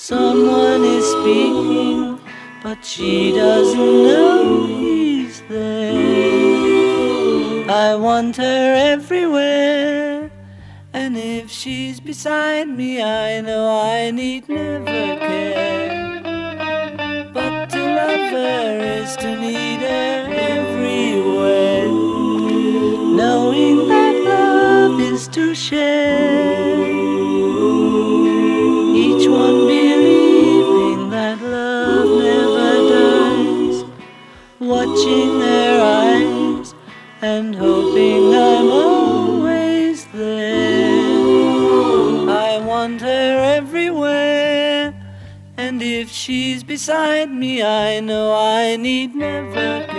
Someone 0.02 0.82
is 0.82 1.04
speaking, 1.12 2.18
but 2.62 2.82
she 2.82 3.32
doesn't 3.32 3.78
know 3.78 4.64
he's 4.64 5.42
there. 5.42 5.92
I 7.70 7.94
want 7.96 8.34
her 8.38 8.74
everywhere, 9.02 10.30
and 10.94 11.18
if 11.18 11.50
she's 11.50 12.00
beside 12.00 12.68
me, 12.70 13.02
I 13.02 13.42
know 13.42 13.78
I 13.82 14.10
need 14.10 14.48
never 14.48 14.86
care. 14.86 16.22
But 17.34 17.68
to 17.68 17.78
love 17.80 18.30
her 18.36 18.78
is 19.02 19.14
to 19.16 19.36
need 19.38 19.80
her 19.80 20.28
everywhere, 20.30 21.86
knowing 23.18 23.86
that 23.90 24.14
love 24.24 24.98
is 25.12 25.28
to 25.28 25.54
share. 25.54 26.59
catching 35.04 35.38
their 35.38 35.80
eyes 35.82 36.74
and 37.22 37.54
hoping 37.54 38.34
I'm 38.34 38.70
always 38.70 40.04
there. 40.12 41.10
I 42.28 42.58
want 42.64 43.00
her 43.00 43.54
everywhere, 43.56 44.92
and 45.56 45.82
if 45.82 46.10
she's 46.10 46.62
beside 46.62 47.30
me, 47.30 47.62
I 47.62 48.00
know 48.00 48.34
I 48.34 48.76
need 48.76 49.14
never. 49.14 49.89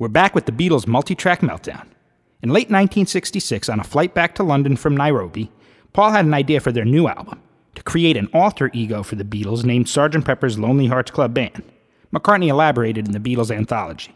We're 0.00 0.08
back 0.08 0.34
with 0.34 0.46
the 0.46 0.52
Beatles' 0.52 0.86
multi 0.86 1.14
track 1.14 1.42
meltdown. 1.42 1.82
In 2.40 2.48
late 2.48 2.70
1966, 2.70 3.68
on 3.68 3.80
a 3.80 3.84
flight 3.84 4.14
back 4.14 4.34
to 4.36 4.42
London 4.42 4.74
from 4.74 4.96
Nairobi, 4.96 5.52
Paul 5.92 6.12
had 6.12 6.24
an 6.24 6.32
idea 6.32 6.58
for 6.60 6.72
their 6.72 6.86
new 6.86 7.06
album 7.06 7.42
to 7.74 7.82
create 7.82 8.16
an 8.16 8.26
alter 8.32 8.70
ego 8.72 9.02
for 9.02 9.16
the 9.16 9.24
Beatles 9.24 9.62
named 9.62 9.84
Sgt. 9.84 10.24
Pepper's 10.24 10.58
Lonely 10.58 10.86
Hearts 10.86 11.10
Club 11.10 11.34
Band. 11.34 11.62
McCartney 12.14 12.48
elaborated 12.48 13.04
in 13.04 13.12
the 13.12 13.20
Beatles 13.20 13.54
anthology. 13.54 14.14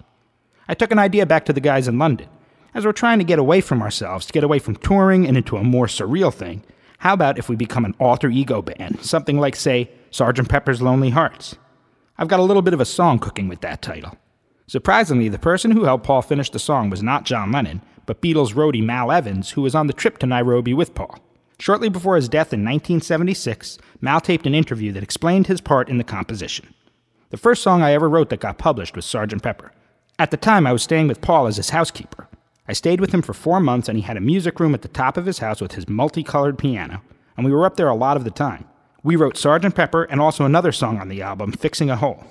I 0.68 0.72
took 0.74 0.90
an 0.90 0.98
idea 0.98 1.26
back 1.26 1.44
to 1.44 1.52
the 1.52 1.60
guys 1.60 1.86
in 1.86 1.98
London. 1.98 2.28
As 2.72 2.86
we're 2.86 2.92
trying 2.92 3.18
to 3.18 3.24
get 3.26 3.38
away 3.38 3.60
from 3.60 3.82
ourselves, 3.82 4.24
to 4.24 4.32
get 4.32 4.42
away 4.42 4.60
from 4.60 4.76
touring 4.76 5.26
and 5.28 5.36
into 5.36 5.58
a 5.58 5.64
more 5.64 5.84
surreal 5.86 6.32
thing, 6.32 6.64
how 7.00 7.12
about 7.12 7.36
if 7.36 7.50
we 7.50 7.56
become 7.56 7.84
an 7.84 7.94
alter 8.00 8.30
ego 8.30 8.62
band? 8.62 9.04
Something 9.04 9.38
like, 9.38 9.54
say, 9.54 9.90
Sgt. 10.12 10.48
Pepper's 10.48 10.80
Lonely 10.80 11.10
Hearts. 11.10 11.56
I've 12.16 12.28
got 12.28 12.40
a 12.40 12.44
little 12.44 12.62
bit 12.62 12.72
of 12.72 12.80
a 12.80 12.86
song 12.86 13.18
cooking 13.18 13.48
with 13.48 13.60
that 13.60 13.82
title. 13.82 14.16
Surprisingly, 14.66 15.28
the 15.28 15.38
person 15.38 15.72
who 15.72 15.84
helped 15.84 16.06
Paul 16.06 16.22
finish 16.22 16.48
the 16.50 16.58
song 16.58 16.88
was 16.88 17.02
not 17.02 17.26
John 17.26 17.52
Lennon, 17.52 17.82
but 18.06 18.22
Beatles 18.22 18.54
roadie 18.54 18.84
Mal 18.84 19.12
Evans, 19.12 19.50
who 19.50 19.62
was 19.62 19.74
on 19.74 19.86
the 19.88 19.92
trip 19.92 20.16
to 20.18 20.26
Nairobi 20.26 20.72
with 20.72 20.94
Paul. 20.94 21.18
Shortly 21.58 21.88
before 21.90 22.16
his 22.16 22.28
death 22.30 22.52
in 22.52 22.60
1976, 22.60 23.78
Mal 24.00 24.20
taped 24.20 24.46
an 24.46 24.54
interview 24.54 24.90
that 24.92 25.02
explained 25.02 25.46
his 25.46 25.60
part 25.60 25.88
in 25.90 25.98
the 25.98 26.04
composition. 26.04 26.72
The 27.30 27.36
first 27.36 27.62
song 27.62 27.82
I 27.82 27.92
ever 27.92 28.08
wrote 28.08 28.30
that 28.30 28.40
got 28.40 28.58
published 28.58 28.96
was 28.96 29.04
Sgt. 29.04 29.42
Pepper. 29.42 29.72
At 30.18 30.30
the 30.30 30.36
time, 30.36 30.66
I 30.66 30.72
was 30.72 30.82
staying 30.82 31.08
with 31.08 31.20
Paul 31.20 31.46
as 31.46 31.56
his 31.56 31.70
housekeeper. 31.70 32.28
I 32.66 32.72
stayed 32.72 33.00
with 33.00 33.12
him 33.12 33.22
for 33.22 33.34
four 33.34 33.60
months, 33.60 33.88
and 33.88 33.98
he 33.98 34.02
had 34.02 34.16
a 34.16 34.20
music 34.20 34.58
room 34.60 34.72
at 34.74 34.82
the 34.82 34.88
top 34.88 35.16
of 35.18 35.26
his 35.26 35.38
house 35.40 35.60
with 35.60 35.72
his 35.72 35.88
multicolored 35.88 36.56
piano, 36.58 37.02
and 37.36 37.44
we 37.44 37.52
were 37.52 37.66
up 37.66 37.76
there 37.76 37.88
a 37.88 37.94
lot 37.94 38.16
of 38.16 38.24
the 38.24 38.30
time. 38.30 38.64
We 39.02 39.16
wrote 39.16 39.34
Sgt. 39.34 39.74
Pepper 39.74 40.04
and 40.04 40.20
also 40.22 40.46
another 40.46 40.72
song 40.72 40.98
on 40.98 41.08
the 41.08 41.20
album, 41.22 41.52
Fixing 41.52 41.90
a 41.90 41.96
Hole. 41.96 42.24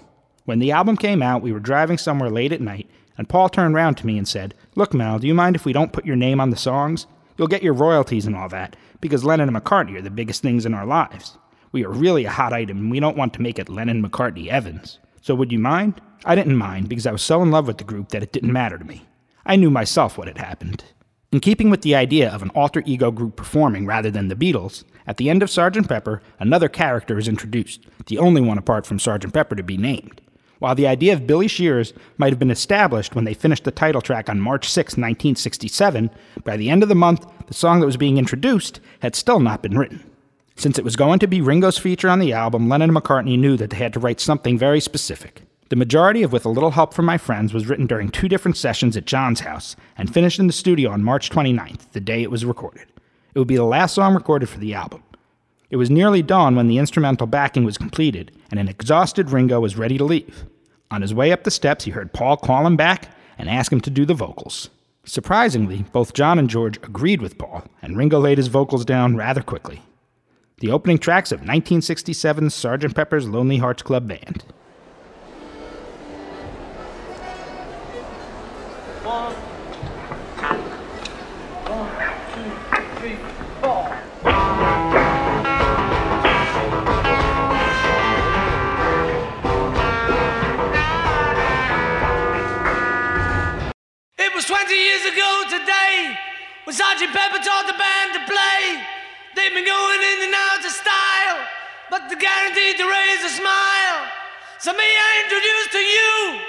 When 0.45 0.59
the 0.59 0.73
album 0.73 0.97
came 0.97 1.21
out, 1.23 1.41
we 1.41 1.53
were 1.53 1.59
driving 1.61 1.97
somewhere 1.97 2.29
late 2.29 2.51
at 2.51 2.59
night, 2.59 2.89
and 3.17 3.29
Paul 3.29 3.47
turned 3.47 3.75
round 3.75 3.97
to 3.97 4.05
me 4.05 4.17
and 4.17 4.27
said, 4.27 4.53
Look, 4.75 4.93
Mal, 4.93 5.17
do 5.17 5.25
you 5.25 5.33
mind 5.33 5.55
if 5.55 5.63
we 5.63 5.71
don't 5.71 5.93
put 5.93 6.05
your 6.05 6.17
name 6.17 6.41
on 6.41 6.49
the 6.49 6.57
songs? 6.57 7.07
You'll 7.37 7.47
get 7.47 7.63
your 7.63 7.71
royalties 7.73 8.25
and 8.27 8.35
all 8.35 8.49
that, 8.49 8.75
because 8.99 9.23
Lennon 9.23 9.47
and 9.47 9.55
McCartney 9.57 9.95
are 9.97 10.01
the 10.01 10.09
biggest 10.09 10.41
things 10.41 10.65
in 10.65 10.73
our 10.73 10.85
lives. 10.85 11.37
We 11.71 11.85
are 11.85 11.89
really 11.91 12.25
a 12.25 12.29
hot 12.31 12.51
item, 12.51 12.77
and 12.77 12.91
we 12.91 12.99
don't 12.99 13.15
want 13.15 13.33
to 13.35 13.41
make 13.41 13.57
it 13.57 13.69
Lennon 13.69 14.03
McCartney 14.03 14.47
Evans. 14.49 14.99
So 15.21 15.33
would 15.33 15.49
you 15.51 15.59
mind? 15.59 16.01
I 16.25 16.35
didn't 16.35 16.57
mind, 16.57 16.89
because 16.89 17.07
I 17.07 17.13
was 17.13 17.21
so 17.21 17.41
in 17.41 17.49
love 17.49 17.65
with 17.65 17.77
the 17.77 17.85
group 17.85 18.09
that 18.09 18.21
it 18.23 18.33
didn't 18.33 18.51
matter 18.51 18.77
to 18.77 18.83
me. 18.83 19.03
I 19.45 19.55
knew 19.55 19.69
myself 19.71 20.17
what 20.17 20.27
had 20.27 20.37
happened. 20.37 20.83
In 21.31 21.39
keeping 21.39 21.69
with 21.69 21.83
the 21.83 21.95
idea 21.95 22.29
of 22.29 22.41
an 22.41 22.49
alter 22.49 22.83
ego 22.85 23.11
group 23.11 23.37
performing 23.37 23.85
rather 23.85 24.11
than 24.11 24.27
the 24.27 24.35
Beatles, 24.35 24.83
at 25.07 25.15
the 25.17 25.29
end 25.29 25.41
of 25.41 25.47
Sgt. 25.49 25.87
Pepper, 25.87 26.21
another 26.37 26.67
character 26.67 27.17
is 27.17 27.29
introduced, 27.29 27.85
the 28.07 28.17
only 28.17 28.41
one 28.41 28.57
apart 28.57 28.85
from 28.85 28.97
Sgt. 28.99 29.31
Pepper 29.31 29.55
to 29.55 29.63
be 29.63 29.77
named. 29.77 30.19
While 30.63 30.75
the 30.75 30.87
idea 30.87 31.11
of 31.11 31.27
Billy 31.27 31.49
Shears 31.49 31.91
might 32.17 32.29
have 32.31 32.39
been 32.39 32.49
established 32.49 33.15
when 33.15 33.25
they 33.25 33.33
finished 33.33 33.65
the 33.65 33.69
title 33.71 33.99
track 33.99 34.29
on 34.29 34.39
March 34.39 34.69
6, 34.71 34.93
1967, 34.93 36.09
by 36.45 36.55
the 36.55 36.69
end 36.69 36.81
of 36.83 36.87
the 36.87 36.95
month, 36.95 37.25
the 37.47 37.53
song 37.53 37.81
that 37.81 37.85
was 37.85 37.97
being 37.97 38.17
introduced 38.17 38.79
had 39.01 39.13
still 39.13 39.41
not 39.41 39.61
been 39.61 39.77
written. 39.77 40.05
Since 40.55 40.79
it 40.79 40.85
was 40.85 40.95
going 40.95 41.19
to 41.19 41.27
be 41.27 41.41
Ringo's 41.41 41.77
feature 41.77 42.07
on 42.07 42.19
the 42.19 42.31
album, 42.31 42.69
Lennon 42.69 42.91
and 42.91 42.97
McCartney 42.97 43.37
knew 43.37 43.57
that 43.57 43.71
they 43.71 43.75
had 43.75 43.91
to 43.91 43.99
write 43.99 44.21
something 44.21 44.57
very 44.57 44.79
specific. 44.79 45.41
The 45.67 45.75
majority 45.75 46.23
of 46.23 46.31
With 46.31 46.45
a 46.45 46.49
Little 46.49 46.71
Help 46.71 46.93
from 46.93 47.03
My 47.03 47.17
Friends 47.17 47.53
was 47.53 47.67
written 47.67 47.85
during 47.85 48.07
two 48.07 48.29
different 48.29 48.55
sessions 48.55 48.95
at 48.95 49.03
John's 49.03 49.41
house 49.41 49.75
and 49.97 50.13
finished 50.13 50.39
in 50.39 50.47
the 50.47 50.53
studio 50.53 50.91
on 50.91 51.03
March 51.03 51.29
29th, 51.29 51.91
the 51.91 51.99
day 51.99 52.21
it 52.23 52.31
was 52.31 52.45
recorded. 52.45 52.87
It 53.35 53.39
would 53.39 53.49
be 53.49 53.57
the 53.57 53.65
last 53.65 53.95
song 53.95 54.13
recorded 54.13 54.47
for 54.47 54.59
the 54.59 54.75
album. 54.75 55.03
It 55.69 55.75
was 55.75 55.89
nearly 55.91 56.21
dawn 56.21 56.55
when 56.55 56.67
the 56.67 56.77
instrumental 56.77 57.27
backing 57.27 57.65
was 57.65 57.77
completed, 57.77 58.31
and 58.49 58.61
an 58.61 58.69
exhausted 58.69 59.29
Ringo 59.31 59.59
was 59.59 59.75
ready 59.77 59.97
to 59.97 60.05
leave. 60.05 60.45
On 60.91 61.01
his 61.01 61.13
way 61.13 61.31
up 61.31 61.43
the 61.43 61.51
steps, 61.51 61.85
he 61.85 61.91
heard 61.91 62.13
Paul 62.13 62.37
call 62.37 62.65
him 62.67 62.75
back 62.75 63.09
and 63.37 63.49
ask 63.49 63.71
him 63.71 63.81
to 63.81 63.89
do 63.89 64.05
the 64.05 64.13
vocals. 64.13 64.69
Surprisingly, 65.05 65.85
both 65.91 66.13
John 66.13 66.39
and 66.39 66.49
George 66.49 66.77
agreed 66.77 67.21
with 67.21 67.37
Paul, 67.37 67.65
and 67.81 67.97
Ringo 67.97 68.19
laid 68.19 68.37
his 68.37 68.47
vocals 68.47 68.85
down 68.85 69.17
rather 69.17 69.41
quickly. 69.41 69.81
The 70.59 70.71
opening 70.71 70.97
tracks 70.97 71.31
of 71.31 71.41
1967's 71.41 72.53
Sgt. 72.53 72.95
Pepper's 72.95 73.27
Lonely 73.27 73.57
Hearts 73.57 73.83
Club 73.83 74.07
Band. 74.07 74.43
today 95.59 96.15
was 96.65 96.77
Sergeant 96.77 97.11
Pepper 97.13 97.37
taught 97.37 97.67
the 97.69 97.73
band 97.77 98.09
to 98.17 98.21
play. 98.25 98.81
They've 99.37 99.53
been 99.53 99.65
going 99.65 99.99
in 100.01 100.17
and 100.27 100.33
out 100.33 100.57
of 100.57 100.65
style, 100.71 101.45
but 101.93 102.07
they're 102.09 102.17
guaranteed 102.17 102.77
to 102.81 102.85
raise 102.89 103.21
a 103.23 103.29
smile. 103.29 104.01
So 104.59 104.73
may 104.73 104.83
I 104.83 105.23
introduce 105.25 105.65
to 105.77 105.81
you 105.81 106.39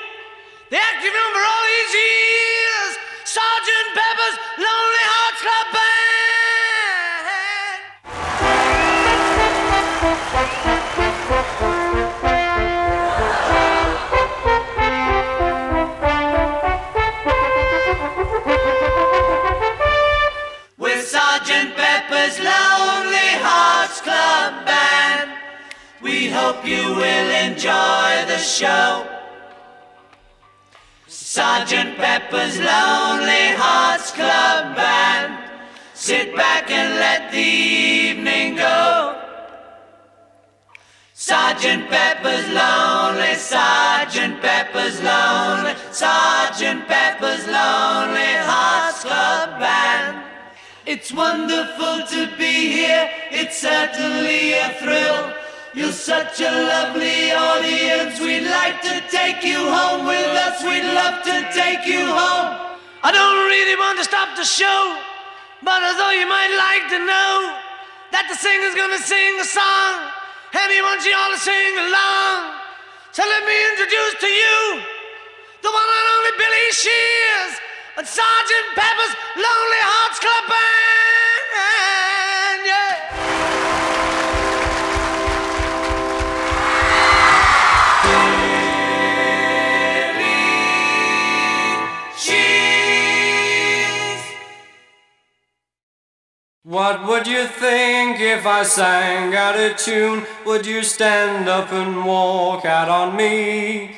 the 0.72 0.78
active 0.80 1.12
member 1.12 1.42
all 1.44 1.62
these 1.68 1.94
years, 2.00 2.90
Sergeant 3.28 3.88
Pepper's 3.98 4.36
Lonely 4.64 5.04
Hearts 5.12 5.40
Club 5.44 5.66
Band. 5.76 5.90
Pepper's 22.14 22.38
Lonely 22.38 23.30
Hearts 23.46 24.00
Club 24.00 24.64
Band. 24.64 25.30
We 26.00 26.30
hope 26.30 26.64
you 26.64 26.94
will 27.00 27.30
enjoy 27.48 28.10
the 28.32 28.38
show. 28.38 29.02
Sergeant 31.08 31.96
Pepper's 31.96 32.56
Lonely 32.60 33.46
Hearts 33.64 34.12
Club 34.12 34.76
Band. 34.76 35.50
Sit 35.94 36.36
back 36.36 36.70
and 36.70 36.94
let 36.94 37.32
the 37.32 37.48
evening 38.16 38.54
go. 38.56 39.20
Sergeant 41.14 41.88
Pepper's 41.90 42.48
lonely, 42.62 43.34
Sergeant 43.34 44.40
Pepper's 44.40 45.02
lonely, 45.02 45.74
Sergeant 45.90 46.86
Pepper's 46.86 47.44
lonely 47.48 48.34
Hearts 48.52 49.02
Club 49.02 49.58
Band. 49.58 50.28
It's 50.86 51.08
wonderful 51.14 52.04
to 52.12 52.28
be 52.36 52.68
here, 52.68 53.08
it's 53.32 53.56
certainly 53.56 54.52
a 54.52 54.68
thrill. 54.76 55.32
You're 55.72 55.96
such 55.96 56.44
a 56.44 56.52
lovely 56.52 57.32
audience, 57.32 58.20
we'd 58.20 58.44
like 58.44 58.82
to 58.84 59.00
take 59.08 59.40
you 59.42 59.64
home 59.64 60.04
with 60.04 60.28
us, 60.44 60.60
we'd 60.60 60.84
love 60.84 61.24
to 61.24 61.40
take 61.56 61.88
you 61.88 62.04
home. 62.04 62.76
I 63.00 63.08
don't 63.16 63.48
really 63.48 63.76
want 63.80 63.96
to 63.96 64.04
stop 64.04 64.36
the 64.36 64.44
show, 64.44 65.00
but 65.64 65.80
I 65.80 65.96
thought 65.96 66.20
you 66.20 66.28
might 66.28 66.52
like 66.52 66.84
to 66.92 67.00
know 67.00 67.56
that 68.12 68.28
the 68.28 68.36
singer's 68.36 68.76
gonna 68.76 69.00
sing 69.00 69.40
a 69.40 69.48
song, 69.48 70.12
and 70.52 70.68
he 70.68 70.82
wants 70.84 71.08
you 71.08 71.16
all 71.16 71.32
to 71.32 71.40
sing 71.40 71.72
along. 71.80 72.60
So 73.16 73.24
let 73.24 73.40
me 73.48 73.56
introduce 73.72 74.20
to 74.20 74.28
you 74.28 74.84
the 75.64 75.72
one 75.72 75.80
and 75.96 76.06
only 76.20 76.32
Billy 76.36 76.68
Shears 76.76 77.63
and 77.96 78.06
Sergeant 78.06 78.68
Pepper's 78.74 79.14
Lonely 79.36 79.80
Hearts 79.80 80.18
Club 80.18 80.44
Band. 80.50 80.60
Yeah. 82.66 82.96
Billy 90.10 90.18
What 96.64 97.06
would 97.06 97.28
you 97.28 97.46
think 97.46 98.18
if 98.20 98.44
I 98.44 98.64
sang 98.64 99.34
out 99.36 99.54
of 99.58 99.76
tune? 99.78 100.24
Would 100.46 100.66
you 100.66 100.82
stand 100.82 101.48
up 101.48 101.72
and 101.72 102.04
walk 102.04 102.64
out 102.66 102.88
on 102.88 103.14
me? 103.16 103.96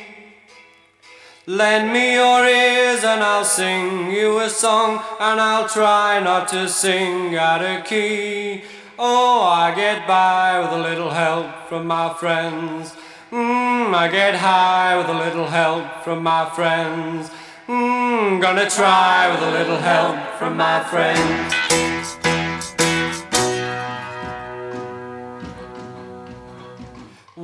Lend 1.49 1.92
me 1.92 2.14
your 2.14 2.44
ears 2.44 3.05
and 3.05 3.22
I'll 3.22 3.44
sing 3.44 4.11
you 4.11 4.40
a 4.40 4.51
song 4.51 4.97
And 5.20 5.40
I'll 5.40 5.68
try 5.68 6.18
not 6.18 6.49
to 6.49 6.68
sing 6.68 7.36
out 7.36 7.62
of 7.64 7.86
key 7.86 8.62
Oh, 8.99 9.42
I 9.44 9.72
get 9.72 10.09
by 10.09 10.59
with 10.59 10.70
a 10.72 10.78
little 10.82 11.11
help 11.11 11.68
from 11.68 11.86
my 11.86 12.12
friends 12.14 12.94
Mmm, 13.30 13.94
I 13.94 14.09
get 14.09 14.34
high 14.34 14.97
with 14.97 15.07
a 15.07 15.14
little 15.16 15.47
help 15.47 16.03
from 16.03 16.24
my 16.24 16.49
friends 16.51 17.30
Mmm, 17.68 18.42
gonna 18.42 18.68
try 18.68 19.30
with 19.32 19.42
a 19.42 19.51
little 19.53 19.76
help 19.76 20.16
from 20.40 20.57
my 20.57 20.82
friends 20.82 21.86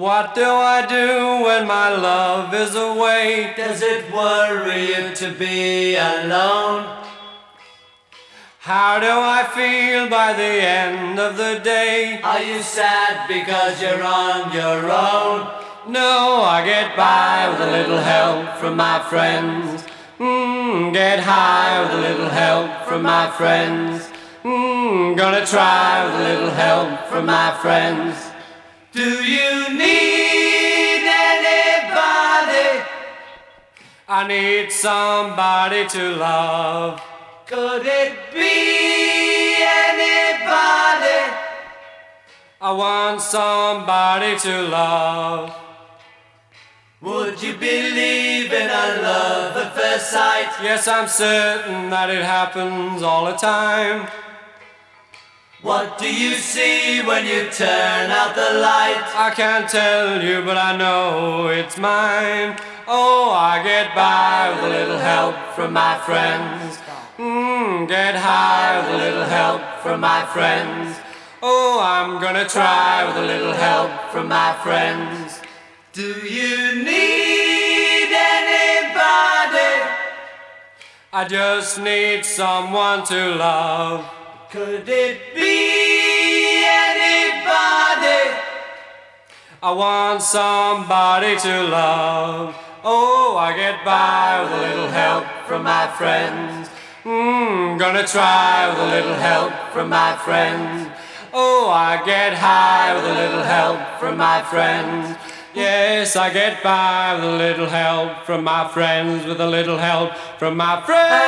What 0.03 0.34
do 0.34 0.42
I 0.44 0.84
do 0.84 1.44
when 1.46 1.68
my 1.68 1.88
love 1.88 2.53
is 2.53 2.74
away? 2.74 3.53
Does 3.57 3.80
it 3.82 4.12
worry 4.12 4.86
you 4.88 5.14
to 5.14 5.30
be 5.32 5.94
alone? 5.94 6.90
How 8.59 8.98
do 8.98 9.07
I 9.12 9.44
feel 9.44 10.11
by 10.11 10.32
the 10.32 10.42
end 10.42 11.20
of 11.20 11.36
the 11.36 11.61
day? 11.62 12.18
Are 12.20 12.42
you 12.42 12.62
sad 12.62 13.28
because 13.28 13.80
you're 13.80 14.03
on 14.03 14.50
your 14.53 14.90
own? 14.90 15.38
No, 15.86 16.42
I 16.50 16.64
get 16.64 16.96
by 16.96 17.48
with 17.50 17.61
a 17.61 17.70
little 17.70 17.98
help 18.03 18.57
from 18.59 18.76
my 18.76 18.98
friends. 19.09 19.84
Mmm, 20.18 20.92
get 20.92 21.20
high 21.20 21.80
with 21.82 21.92
a 21.94 22.00
little 22.09 22.28
help 22.28 22.88
from 22.88 23.03
my 23.03 23.30
friends. 23.30 24.09
hmm 24.42 25.14
gonna 25.14 25.46
try 25.46 26.05
with 26.05 26.16
a 26.16 26.28
little 26.34 26.50
help 26.50 27.05
from 27.07 27.24
my 27.26 27.57
friends. 27.62 28.32
Do 28.95 29.24
you 29.24 29.70
need 29.70 31.03
anybody? 31.09 32.84
I 34.07 34.26
need 34.28 34.70
somebody 34.70 35.86
to 35.86 36.11
love. 36.16 37.01
Could 37.47 37.86
it 37.86 38.12
be 38.34 39.16
anybody? 39.64 41.22
I 42.61 42.70
want 42.84 43.22
somebody 43.22 44.38
to 44.40 44.61
love. 44.68 45.55
Would 47.01 47.43
you 47.43 47.55
believe 47.55 48.53
in 48.53 48.68
a 48.68 49.01
love 49.03 49.57
at 49.57 49.74
first 49.74 50.11
sight? 50.11 50.53
Yes, 50.62 50.86
I'm 50.86 51.09
certain 51.09 51.88
that 51.88 52.11
it 52.11 52.22
happens 52.22 53.01
all 53.03 53.24
the 53.24 53.36
time. 53.38 54.07
What 55.62 55.96
do 55.96 56.12
you 56.12 56.32
see 56.34 57.00
when 57.02 57.24
you 57.24 57.48
turn 57.48 58.10
out 58.10 58.34
the 58.34 58.58
light? 58.58 59.00
I 59.14 59.30
can't 59.32 59.68
tell 59.70 60.20
you, 60.20 60.42
but 60.42 60.56
I 60.58 60.76
know 60.76 61.46
it's 61.48 61.78
mine. 61.78 62.56
Oh, 62.88 63.30
I 63.30 63.62
get 63.62 63.94
by 63.94 64.50
with 64.50 64.64
a 64.64 64.68
little 64.76 64.98
help 64.98 65.36
from 65.54 65.72
my 65.72 65.98
friends. 66.00 66.78
Mmm, 67.16 67.86
get 67.86 68.16
high 68.16 68.80
with 68.80 68.90
a 69.00 69.04
little 69.04 69.22
help 69.24 69.62
from 69.84 70.00
my 70.00 70.26
friends. 70.32 70.96
Oh, 71.40 71.78
I'm 71.80 72.20
gonna 72.20 72.48
try 72.48 73.04
with 73.06 73.18
a 73.18 73.24
little 73.24 73.52
help 73.52 74.10
from 74.10 74.26
my 74.26 74.54
friends. 74.64 75.42
Do 75.92 76.08
you 76.28 76.82
need 76.84 78.10
anybody? 78.10 79.78
I 81.12 81.24
just 81.28 81.78
need 81.80 82.24
someone 82.24 83.04
to 83.04 83.36
love 83.36 84.04
could 84.53 84.86
it 84.86 85.34
be 85.34 86.61
anybody? 86.61 88.28
I 89.62 89.72
want 89.72 90.20
somebody 90.20 91.38
to 91.38 91.62
love. 91.68 92.55
Oh, 92.84 93.34
I 93.38 93.57
get 93.57 93.82
by 93.82 94.42
with 94.42 94.53
a 94.53 94.59
little 94.61 94.88
help 94.88 95.24
from 95.48 95.62
my 95.62 95.86
friends. 95.96 96.68
Mmm, 97.03 97.78
gonna 97.78 98.07
try 98.07 98.68
with 98.68 98.76
a 98.78 98.90
little 98.90 99.14
help 99.14 99.55
from 99.72 99.88
my 99.88 100.16
friends. 100.16 100.90
Oh, 101.32 101.70
I 101.70 102.03
get 102.05 102.34
high 102.34 102.94
with 102.94 103.07
a 103.07 103.14
little 103.14 103.44
help 103.44 103.80
from 103.98 104.18
my 104.18 104.42
friends. 104.42 105.16
Yes, 105.55 106.14
I 106.14 106.28
get 106.30 106.62
by 106.62 107.14
with 107.14 107.24
a 107.24 107.36
little 107.38 107.70
help 107.70 108.24
from 108.26 108.44
my 108.44 108.68
friends, 108.68 109.24
with 109.26 109.40
a 109.40 109.48
little 109.48 109.78
help 109.78 110.12
from 110.38 110.59
my 110.59 110.82
friends. 110.82 111.20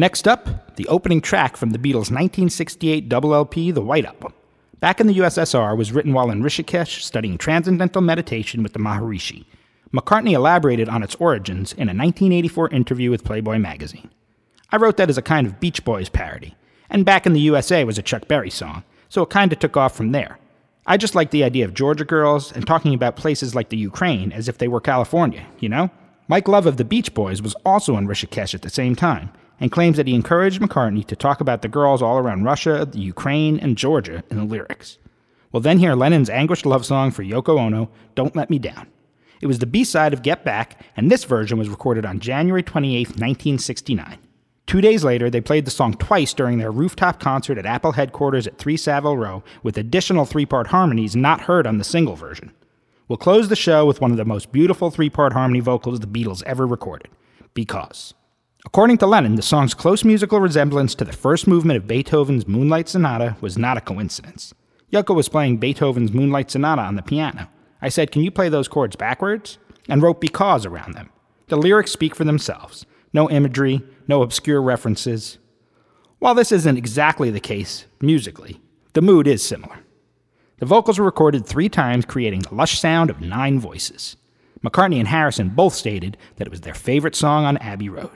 Next 0.00 0.26
up, 0.26 0.76
the 0.76 0.88
opening 0.88 1.20
track 1.20 1.58
from 1.58 1.72
the 1.72 1.78
Beatles' 1.78 2.08
1968 2.10 3.06
double 3.10 3.34
LP, 3.34 3.70
The 3.70 3.82
White 3.82 4.06
Album. 4.06 4.32
Back 4.78 4.98
in 4.98 5.06
the 5.06 5.18
USSR 5.18 5.76
was 5.76 5.92
written 5.92 6.14
while 6.14 6.30
in 6.30 6.40
Rishikesh 6.42 7.02
studying 7.02 7.36
transcendental 7.36 8.00
meditation 8.00 8.62
with 8.62 8.72
the 8.72 8.78
Maharishi. 8.78 9.44
McCartney 9.92 10.32
elaborated 10.32 10.88
on 10.88 11.02
its 11.02 11.16
origins 11.16 11.74
in 11.74 11.90
a 11.90 11.92
1984 11.92 12.70
interview 12.70 13.10
with 13.10 13.24
Playboy 13.24 13.58
magazine. 13.58 14.08
I 14.72 14.78
wrote 14.78 14.96
that 14.96 15.10
as 15.10 15.18
a 15.18 15.22
kind 15.22 15.46
of 15.46 15.60
Beach 15.60 15.84
Boys 15.84 16.08
parody, 16.08 16.56
and 16.88 17.04
Back 17.04 17.26
in 17.26 17.34
the 17.34 17.40
USA 17.40 17.84
was 17.84 17.98
a 17.98 18.02
Chuck 18.02 18.26
Berry 18.26 18.48
song, 18.48 18.84
so 19.10 19.20
it 19.22 19.28
kinda 19.28 19.54
took 19.56 19.76
off 19.76 19.94
from 19.94 20.12
there. 20.12 20.38
I 20.86 20.96
just 20.96 21.14
like 21.14 21.30
the 21.30 21.44
idea 21.44 21.66
of 21.66 21.74
Georgia 21.74 22.06
girls 22.06 22.52
and 22.52 22.66
talking 22.66 22.94
about 22.94 23.16
places 23.16 23.54
like 23.54 23.68
the 23.68 23.76
Ukraine 23.76 24.32
as 24.32 24.48
if 24.48 24.56
they 24.56 24.66
were 24.66 24.80
California, 24.80 25.44
you 25.58 25.68
know? 25.68 25.90
Mike 26.26 26.48
Love 26.48 26.64
of 26.64 26.78
the 26.78 26.86
Beach 26.86 27.12
Boys 27.12 27.42
was 27.42 27.54
also 27.66 27.98
in 27.98 28.06
Rishikesh 28.08 28.54
at 28.54 28.62
the 28.62 28.70
same 28.70 28.96
time, 28.96 29.28
and 29.60 29.70
claims 29.70 29.98
that 29.98 30.06
he 30.08 30.14
encouraged 30.14 30.60
McCartney 30.60 31.06
to 31.06 31.14
talk 31.14 31.40
about 31.40 31.62
the 31.62 31.68
girls 31.68 32.00
all 32.02 32.18
around 32.18 32.42
Russia, 32.44 32.88
the 32.90 32.98
Ukraine, 32.98 33.60
and 33.60 33.76
Georgia 33.78 34.24
in 34.30 34.38
the 34.38 34.44
lyrics. 34.44 34.98
We'll 35.52 35.60
then 35.60 35.78
hear 35.78 35.94
Lennon's 35.94 36.30
anguished 36.30 36.64
love 36.66 36.86
song 36.86 37.10
for 37.10 37.22
Yoko 37.22 37.58
Ono, 37.60 37.90
Don't 38.14 38.34
Let 38.34 38.50
Me 38.50 38.58
Down. 38.58 38.88
It 39.42 39.46
was 39.46 39.58
the 39.58 39.66
B 39.66 39.84
side 39.84 40.12
of 40.12 40.22
Get 40.22 40.44
Back, 40.44 40.82
and 40.96 41.10
this 41.10 41.24
version 41.24 41.58
was 41.58 41.68
recorded 41.68 42.06
on 42.06 42.20
January 42.20 42.62
28, 42.62 43.08
1969. 43.08 44.18
Two 44.66 44.80
days 44.80 45.02
later, 45.02 45.28
they 45.28 45.40
played 45.40 45.64
the 45.64 45.70
song 45.70 45.94
twice 45.94 46.32
during 46.32 46.58
their 46.58 46.70
rooftop 46.70 47.18
concert 47.20 47.58
at 47.58 47.66
Apple 47.66 47.92
headquarters 47.92 48.46
at 48.46 48.58
3 48.58 48.76
Savile 48.76 49.16
Row, 49.18 49.42
with 49.62 49.76
additional 49.76 50.24
three 50.24 50.46
part 50.46 50.68
harmonies 50.68 51.16
not 51.16 51.42
heard 51.42 51.66
on 51.66 51.78
the 51.78 51.84
single 51.84 52.16
version. 52.16 52.52
We'll 53.08 53.16
close 53.16 53.48
the 53.48 53.56
show 53.56 53.84
with 53.86 54.00
one 54.00 54.12
of 54.12 54.18
the 54.18 54.24
most 54.24 54.52
beautiful 54.52 54.90
three 54.90 55.10
part 55.10 55.32
harmony 55.32 55.60
vocals 55.60 56.00
the 56.00 56.06
Beatles 56.06 56.42
ever 56.44 56.66
recorded 56.66 57.08
Because. 57.54 58.14
According 58.66 58.98
to 58.98 59.06
Lennon, 59.06 59.36
the 59.36 59.42
song's 59.42 59.72
close 59.72 60.04
musical 60.04 60.38
resemblance 60.38 60.94
to 60.96 61.04
the 61.04 61.14
first 61.14 61.46
movement 61.46 61.78
of 61.78 61.86
Beethoven's 61.86 62.46
Moonlight 62.46 62.90
Sonata 62.90 63.34
was 63.40 63.56
not 63.56 63.78
a 63.78 63.80
coincidence. 63.80 64.52
Yoko 64.92 65.14
was 65.14 65.30
playing 65.30 65.56
Beethoven's 65.56 66.12
Moonlight 66.12 66.50
Sonata 66.50 66.82
on 66.82 66.94
the 66.96 67.02
piano. 67.02 67.48
I 67.80 67.88
said, 67.88 68.12
Can 68.12 68.22
you 68.22 68.30
play 68.30 68.48
those 68.50 68.68
chords 68.68 68.96
backwards? 68.96 69.58
and 69.88 70.02
wrote 70.02 70.20
because 70.20 70.66
around 70.66 70.94
them. 70.94 71.08
The 71.48 71.56
lyrics 71.56 71.90
speak 71.90 72.14
for 72.14 72.24
themselves 72.24 72.84
no 73.14 73.28
imagery, 73.30 73.82
no 74.06 74.22
obscure 74.22 74.62
references. 74.62 75.38
While 76.18 76.34
this 76.34 76.52
isn't 76.52 76.76
exactly 76.78 77.30
the 77.30 77.40
case 77.40 77.86
musically, 78.00 78.60
the 78.92 79.00
mood 79.02 79.26
is 79.26 79.42
similar. 79.44 79.78
The 80.58 80.66
vocals 80.66 80.98
were 80.98 81.04
recorded 81.06 81.46
three 81.46 81.70
times, 81.70 82.04
creating 82.04 82.40
the 82.42 82.54
lush 82.54 82.78
sound 82.78 83.08
of 83.10 83.20
nine 83.22 83.58
voices. 83.58 84.16
McCartney 84.64 84.98
and 84.98 85.08
Harrison 85.08 85.48
both 85.48 85.72
stated 85.74 86.16
that 86.36 86.46
it 86.46 86.50
was 86.50 86.60
their 86.60 86.74
favorite 86.74 87.14
song 87.14 87.44
on 87.44 87.56
Abbey 87.58 87.88
Road. 87.88 88.10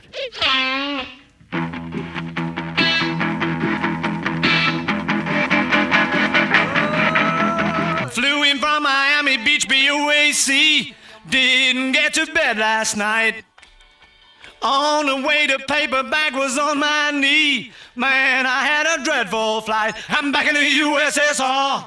Flew 8.13 8.43
in 8.45 8.59
from 8.59 8.83
Miami 8.83 9.39
Beach, 9.39 9.67
BOAC. 9.69 10.95
Didn't 11.31 11.93
get 11.93 12.15
to 12.15 12.27
bed 12.27 12.59
last 12.59 12.97
night. 12.97 13.43
On 14.61 15.05
the 15.07 15.27
way 15.27 15.47
to 15.47 15.59
paperback 15.69 16.33
was 16.35 16.59
on 16.59 16.79
my 16.79 17.11
knee. 17.11 17.73
Man, 17.97 18.47
I 18.47 18.65
had 18.65 19.01
a 19.01 19.05
dreadful 19.05 19.63
flight. 19.63 19.95
I'm 20.11 20.31
back 20.33 20.47
in 20.49 20.55
the 20.55 20.61
USSR. 20.61 21.87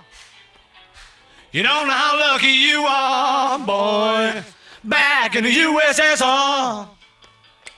You 1.54 1.64
don't 1.64 1.88
know 1.88 1.94
how 1.94 2.20
lucky 2.34 2.48
you 2.48 2.82
are, 2.84 3.58
boy, 3.60 4.44
back 4.84 5.34
in 5.36 5.46
the 5.46 5.50
USSR. 5.52 6.90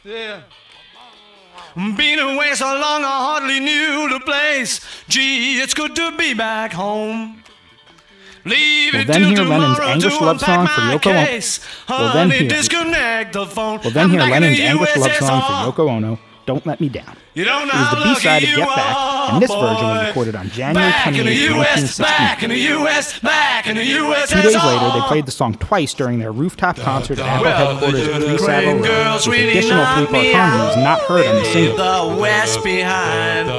Yeah. 0.03 0.41
Been 1.75 2.19
away 2.19 2.55
so 2.55 2.65
long 2.65 3.05
I 3.05 3.17
hardly 3.27 3.59
knew 3.59 4.09
the 4.09 4.21
place. 4.25 4.81
Gee, 5.07 5.59
it's 5.61 5.75
good 5.75 5.95
to 5.95 6.11
be 6.17 6.33
back 6.33 6.73
home. 6.73 7.43
Leave 8.43 8.93
we'll 8.93 9.05
then 9.05 9.23
hear 9.23 9.43
Lennon's 9.43 9.79
anguish 9.79 10.19
love 10.19 10.39
song 10.41 10.65
for 10.65 10.71
Yoko 10.81 11.11
Ono. 11.11 11.39
We'll 12.03 12.13
then 12.13 12.29
hear, 12.31 13.31
we'll 13.35 13.93
then 14.01 14.09
hear 14.09 14.19
Lennon's 14.21 14.59
anguish 14.61 14.97
love 14.97 15.13
song 15.17 15.41
for 15.41 15.81
Yoko 15.83 15.89
Ono 15.89 16.19
don't 16.49 16.65
Let 16.65 16.81
Me 16.81 16.89
Down. 16.89 17.15
You 17.35 17.45
don't 17.45 17.67
know 17.67 17.73
it 17.75 17.95
was 17.95 18.03
the 18.03 18.09
B 18.09 18.15
side 18.15 18.41
of 18.41 18.49
Get 18.49 18.67
Back, 18.67 19.33
and 19.33 19.39
this 19.43 19.51
boy. 19.51 19.67
version 19.69 19.85
was 19.85 20.07
recorded 20.07 20.35
on 20.35 20.49
January 20.49 20.91
28, 21.03 21.45
1916. 21.93 22.49
US, 22.49 23.21
US, 23.21 24.29
Two 24.31 24.41
days 24.41 24.55
later, 24.55 24.89
they 24.97 25.01
played 25.05 25.27
the 25.27 25.31
song 25.31 25.53
twice 25.53 25.93
during 25.93 26.17
their 26.17 26.31
rooftop 26.31 26.77
concert 26.77 27.19
at 27.19 27.27
Apple 27.27 27.45
well, 27.45 27.75
headquarters 27.75 28.07
at 28.07 28.21
Three 28.23 28.37
Savile 28.39 28.81
Row, 28.81 29.13
with 29.13 29.27
additional 29.29 29.85
three-part 29.93 30.33
harmonies 30.33 30.75
not 30.77 30.99
heard 31.01 31.27
on 31.27 31.35
the 31.35 31.45
single. 31.45 31.75
The 31.77 32.15
West 32.19 32.63
behind, 32.63 33.49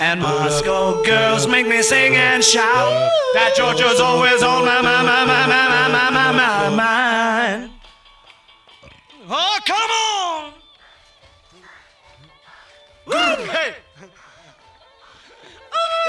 and 0.00 0.20
Moscow 0.22 1.02
girls 1.02 1.48
make 1.48 1.66
me 1.66 1.82
sing 1.82 2.14
and 2.14 2.44
shout 2.44 2.92
that 3.34 3.54
Georgia's 3.56 3.98
always 3.98 4.40
on 4.44 4.64
my, 4.64 4.80
my, 4.82 5.02
my, 5.02 5.26
my, 5.26 5.46
my, 5.48 5.88
my, 5.88 6.10
my, 6.12 6.30
my, 6.30 6.70
my 6.70 6.76
mind. 6.76 7.72
Hey! 13.12 13.74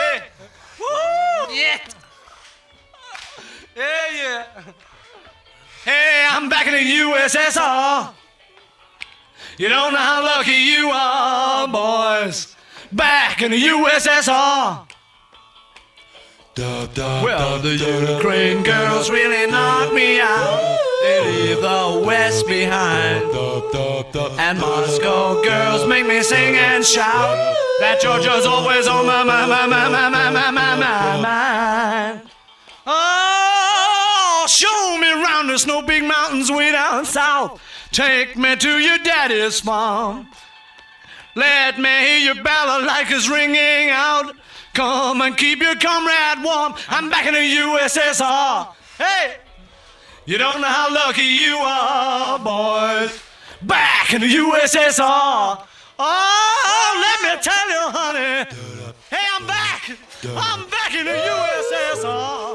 Hey! 0.04 0.24
Yeah! 1.54 1.78
Yeah, 3.76 3.86
yeah. 4.24 4.64
Hey, 5.86 6.28
I'm 6.30 6.50
back 6.50 6.68
in 6.68 6.74
the 6.74 6.80
USSR. 6.80 8.14
You 9.58 9.70
don't 9.70 9.94
know 9.94 10.00
how 10.00 10.24
lucky 10.24 10.52
you 10.52 10.90
are, 10.92 11.68
boys. 11.68 12.56
Back 12.92 13.42
in 13.42 13.52
the 13.52 13.58
USSR. 13.62 14.88
well, 16.58 17.60
the 17.60 17.76
Ukraine 18.18 18.64
girls 18.64 19.10
really 19.10 19.50
knocked 19.50 19.94
me 19.94 20.20
out. 20.20 20.89
They 21.02 21.20
leave 21.32 21.62
the 21.62 22.04
West 22.06 22.46
behind. 22.48 23.24
And 24.38 24.60
Moscow 24.60 25.42
girls 25.44 25.88
make 25.88 26.06
me 26.06 26.22
sing 26.24 26.56
and 26.56 26.84
shout 26.84 27.38
that 27.80 28.00
Georgia's 28.02 28.46
always 28.46 28.88
on 28.88 29.06
my, 29.06 29.24
my, 29.24 29.46
my, 29.46 29.66
my, 29.68 29.88
my, 29.90 30.10
my, 30.10 30.30
my, 30.32 30.52
my, 30.52 30.76
my 30.82 31.22
mind. 32.16 32.22
Oh, 32.86 34.46
show 34.50 34.98
me 35.00 35.12
round 35.24 35.50
the 35.50 35.58
snow 35.60 35.82
big 35.84 36.04
mountains 36.04 36.52
way 36.52 36.72
down 36.72 37.06
south. 37.06 37.62
Take 37.92 38.36
me 38.36 38.56
to 38.56 38.70
your 38.80 38.98
daddy's 39.00 39.60
farm. 39.62 40.28
Let 41.36 41.80
me 41.80 41.90
hear 41.90 42.34
your 42.34 42.44
ballad 42.44 42.86
like 42.86 43.10
it's 43.10 43.30
ringing 43.30 43.90
out. 43.90 44.34
Come 44.74 45.22
and 45.22 45.38
keep 45.38 45.60
your 45.62 45.76
comrade 45.76 46.44
warm. 46.44 46.74
I'm 46.90 47.10
back 47.10 47.26
in 47.26 47.34
the 47.36 47.40
USSR. 47.40 48.74
Hey! 48.98 49.36
You 50.26 50.38
don't 50.38 50.62
know 50.62 50.68
how 50.68 50.94
lucky 50.94 51.22
you 51.24 51.56
are, 51.58 52.40
boys. 52.40 53.20
Back 53.62 54.14
in 54.14 54.22
the 54.22 54.28
USSR. 54.28 55.66
Oh, 56.00 57.18
let 57.24 57.36
me 57.38 57.42
tell 57.42 57.70
you, 57.70 57.94
honey. 57.98 58.96
Hey, 59.10 59.18
I'm 59.34 59.48
back. 59.48 59.98
I'm 60.28 60.70
back 60.70 60.94
in 60.96 61.06
the 61.06 61.12
USSR. 61.12 62.49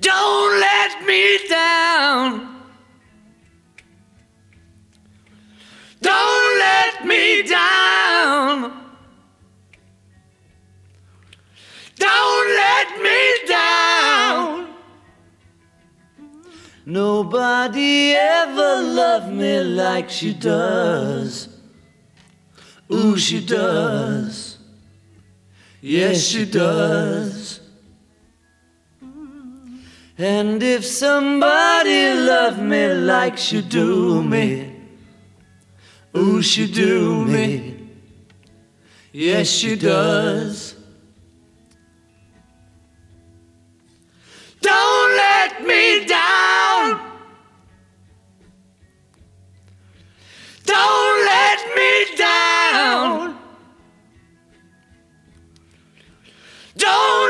Don't 0.00 0.60
let 0.60 1.04
me 1.04 1.38
down. 1.48 2.48
Don't 6.00 6.58
let 6.58 7.04
me 7.06 7.42
down. 7.42 8.80
Don't 11.98 12.48
let 12.56 13.02
me 13.02 13.48
down. 13.48 14.66
Nobody 16.86 18.12
ever 18.14 18.82
loved 18.82 19.32
me 19.34 19.60
like 19.60 20.08
she 20.08 20.32
does. 20.32 21.48
Ooh, 22.90 23.18
she 23.18 23.44
does. 23.44 24.56
Yes, 25.82 26.22
she 26.22 26.46
does. 26.46 27.59
And 30.22 30.62
if 30.62 30.84
somebody 30.84 32.12
loved 32.12 32.58
me 32.60 32.88
like 32.92 33.38
she 33.38 33.62
do 33.62 34.22
me, 34.22 34.70
ooh, 36.14 36.42
she 36.42 36.70
do 36.70 37.24
me. 37.24 37.88
Yes, 39.12 39.48
she 39.48 39.76
does. 39.76 40.74
Don't 44.60 45.16
let 45.16 45.62
me 45.66 46.04
down. 46.04 47.00
Don't 50.66 51.24
let 51.24 51.60
me 51.78 52.16
down. 52.18 53.38
Don't 56.76 57.29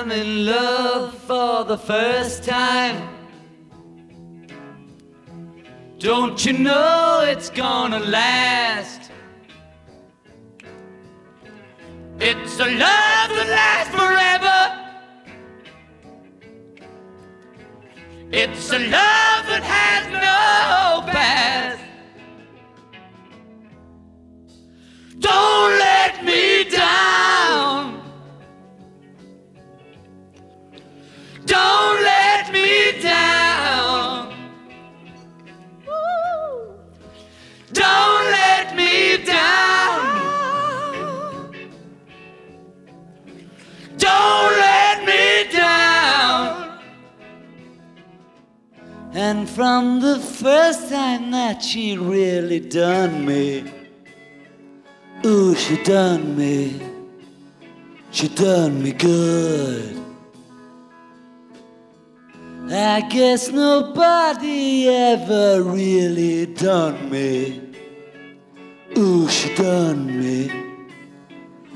I'm 0.00 0.10
in 0.12 0.46
love 0.46 1.12
for 1.30 1.62
the 1.64 1.76
first 1.76 2.42
time. 2.42 2.96
Don't 5.98 6.42
you 6.46 6.54
know 6.54 7.22
it's 7.32 7.50
gonna 7.50 7.98
last? 8.00 9.10
It's 12.18 12.54
a 12.60 12.68
love 12.86 13.28
that 13.36 13.48
lasts 13.60 13.94
forever. 14.00 14.58
It's 18.32 18.68
a 18.72 18.78
love 18.78 19.42
that 19.52 19.64
has 19.78 20.04
no 20.24 20.39
And 49.12 49.50
from 49.50 49.98
the 50.00 50.20
first 50.20 50.88
time 50.88 51.32
that 51.32 51.60
she 51.64 51.96
really 51.98 52.60
done 52.60 53.26
me, 53.26 53.64
ooh, 55.26 55.52
she 55.56 55.82
done 55.82 56.36
me, 56.38 56.80
she 58.12 58.28
done 58.28 58.80
me 58.80 58.92
good. 58.92 60.00
I 62.70 63.00
guess 63.10 63.50
nobody 63.50 64.86
ever 64.88 65.60
really 65.60 66.46
done 66.46 67.10
me. 67.10 67.60
Ooh, 68.96 69.28
she 69.28 69.52
done 69.56 70.06
me. 70.20 70.52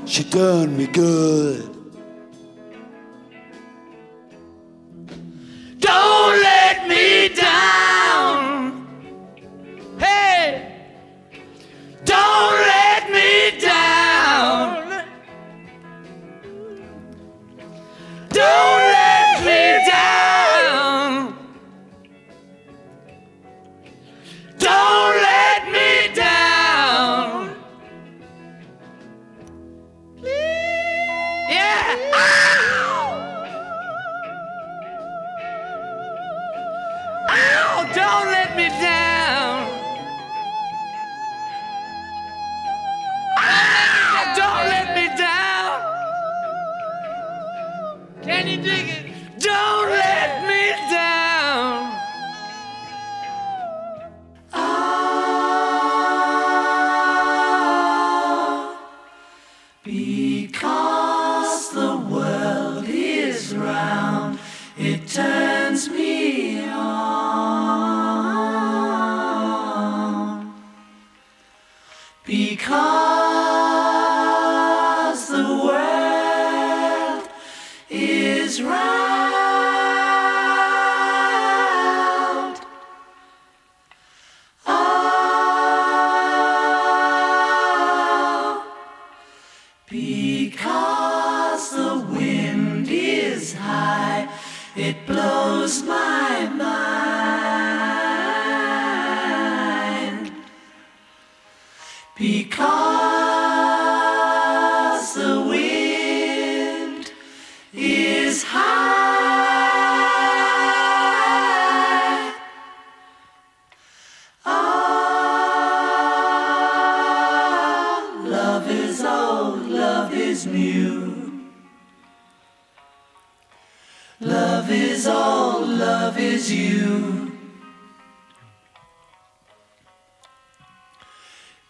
She 0.05 0.23
done 0.23 0.77
me 0.77 0.87
good. 0.87 1.74
die. 7.29 7.94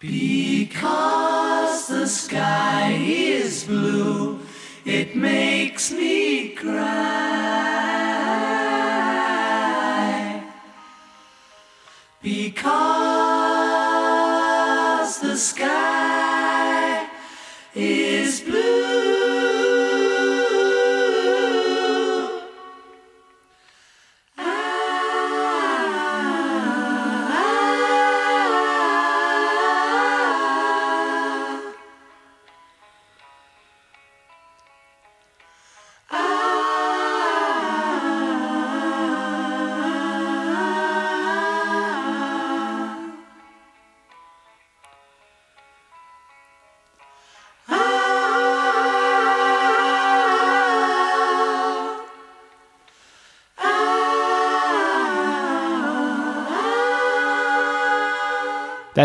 Because 0.09 1.87
the 1.89 2.07
sky 2.07 2.93
is 2.99 3.65
blue, 3.65 4.39
it 4.85 5.17
makes 5.17 5.91
me 5.91 6.51
cry. 6.51 7.34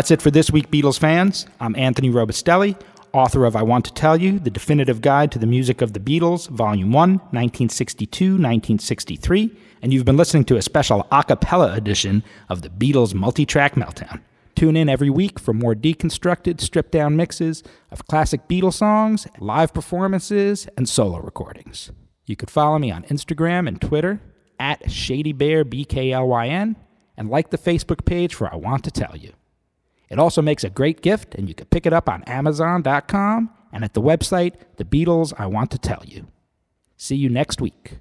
That's 0.00 0.10
it 0.10 0.22
for 0.22 0.30
this 0.30 0.50
week, 0.50 0.70
Beatles 0.70 0.98
fans. 0.98 1.44
I'm 1.60 1.76
Anthony 1.76 2.08
Robustelli, 2.08 2.74
author 3.12 3.44
of 3.44 3.54
I 3.54 3.60
Want 3.60 3.84
to 3.84 3.92
Tell 3.92 4.16
You, 4.16 4.38
The 4.38 4.48
Definitive 4.48 5.02
Guide 5.02 5.30
to 5.32 5.38
the 5.38 5.46
Music 5.46 5.82
of 5.82 5.92
the 5.92 6.00
Beatles, 6.00 6.48
Volume 6.48 6.90
1, 6.90 7.10
1962 7.16 8.24
1963, 8.30 9.54
and 9.82 9.92
you've 9.92 10.06
been 10.06 10.16
listening 10.16 10.44
to 10.46 10.56
a 10.56 10.62
special 10.62 11.06
a 11.12 11.22
cappella 11.22 11.74
edition 11.74 12.22
of 12.48 12.62
the 12.62 12.70
Beatles 12.70 13.12
multi-track 13.12 13.74
Meltdown. 13.74 14.22
Tune 14.56 14.74
in 14.74 14.88
every 14.88 15.10
week 15.10 15.38
for 15.38 15.52
more 15.52 15.74
deconstructed, 15.74 16.62
stripped 16.62 16.92
down 16.92 17.14
mixes 17.14 17.62
of 17.90 18.06
classic 18.06 18.48
Beatles 18.48 18.78
songs, 18.78 19.26
live 19.38 19.74
performances, 19.74 20.66
and 20.78 20.88
solo 20.88 21.18
recordings. 21.18 21.90
You 22.24 22.36
could 22.36 22.48
follow 22.48 22.78
me 22.78 22.90
on 22.90 23.02
Instagram 23.02 23.68
and 23.68 23.78
Twitter 23.78 24.22
at 24.58 24.80
ShadyBearBKLYN 24.84 26.76
and 27.18 27.28
like 27.28 27.50
the 27.50 27.58
Facebook 27.58 28.06
page 28.06 28.34
for 28.34 28.50
I 28.50 28.56
Want 28.56 28.82
to 28.84 28.90
Tell 28.90 29.14
You. 29.14 29.34
It 30.10 30.18
also 30.18 30.42
makes 30.42 30.64
a 30.64 30.70
great 30.70 31.00
gift, 31.02 31.36
and 31.36 31.48
you 31.48 31.54
can 31.54 31.66
pick 31.68 31.86
it 31.86 31.92
up 31.92 32.08
on 32.08 32.24
Amazon.com 32.24 33.48
and 33.72 33.84
at 33.84 33.94
the 33.94 34.02
website, 34.02 34.54
The 34.76 34.84
Beatles 34.84 35.32
I 35.38 35.46
Want 35.46 35.70
to 35.70 35.78
Tell 35.78 36.02
You. 36.04 36.26
See 36.96 37.16
you 37.16 37.30
next 37.30 37.60
week. 37.60 37.98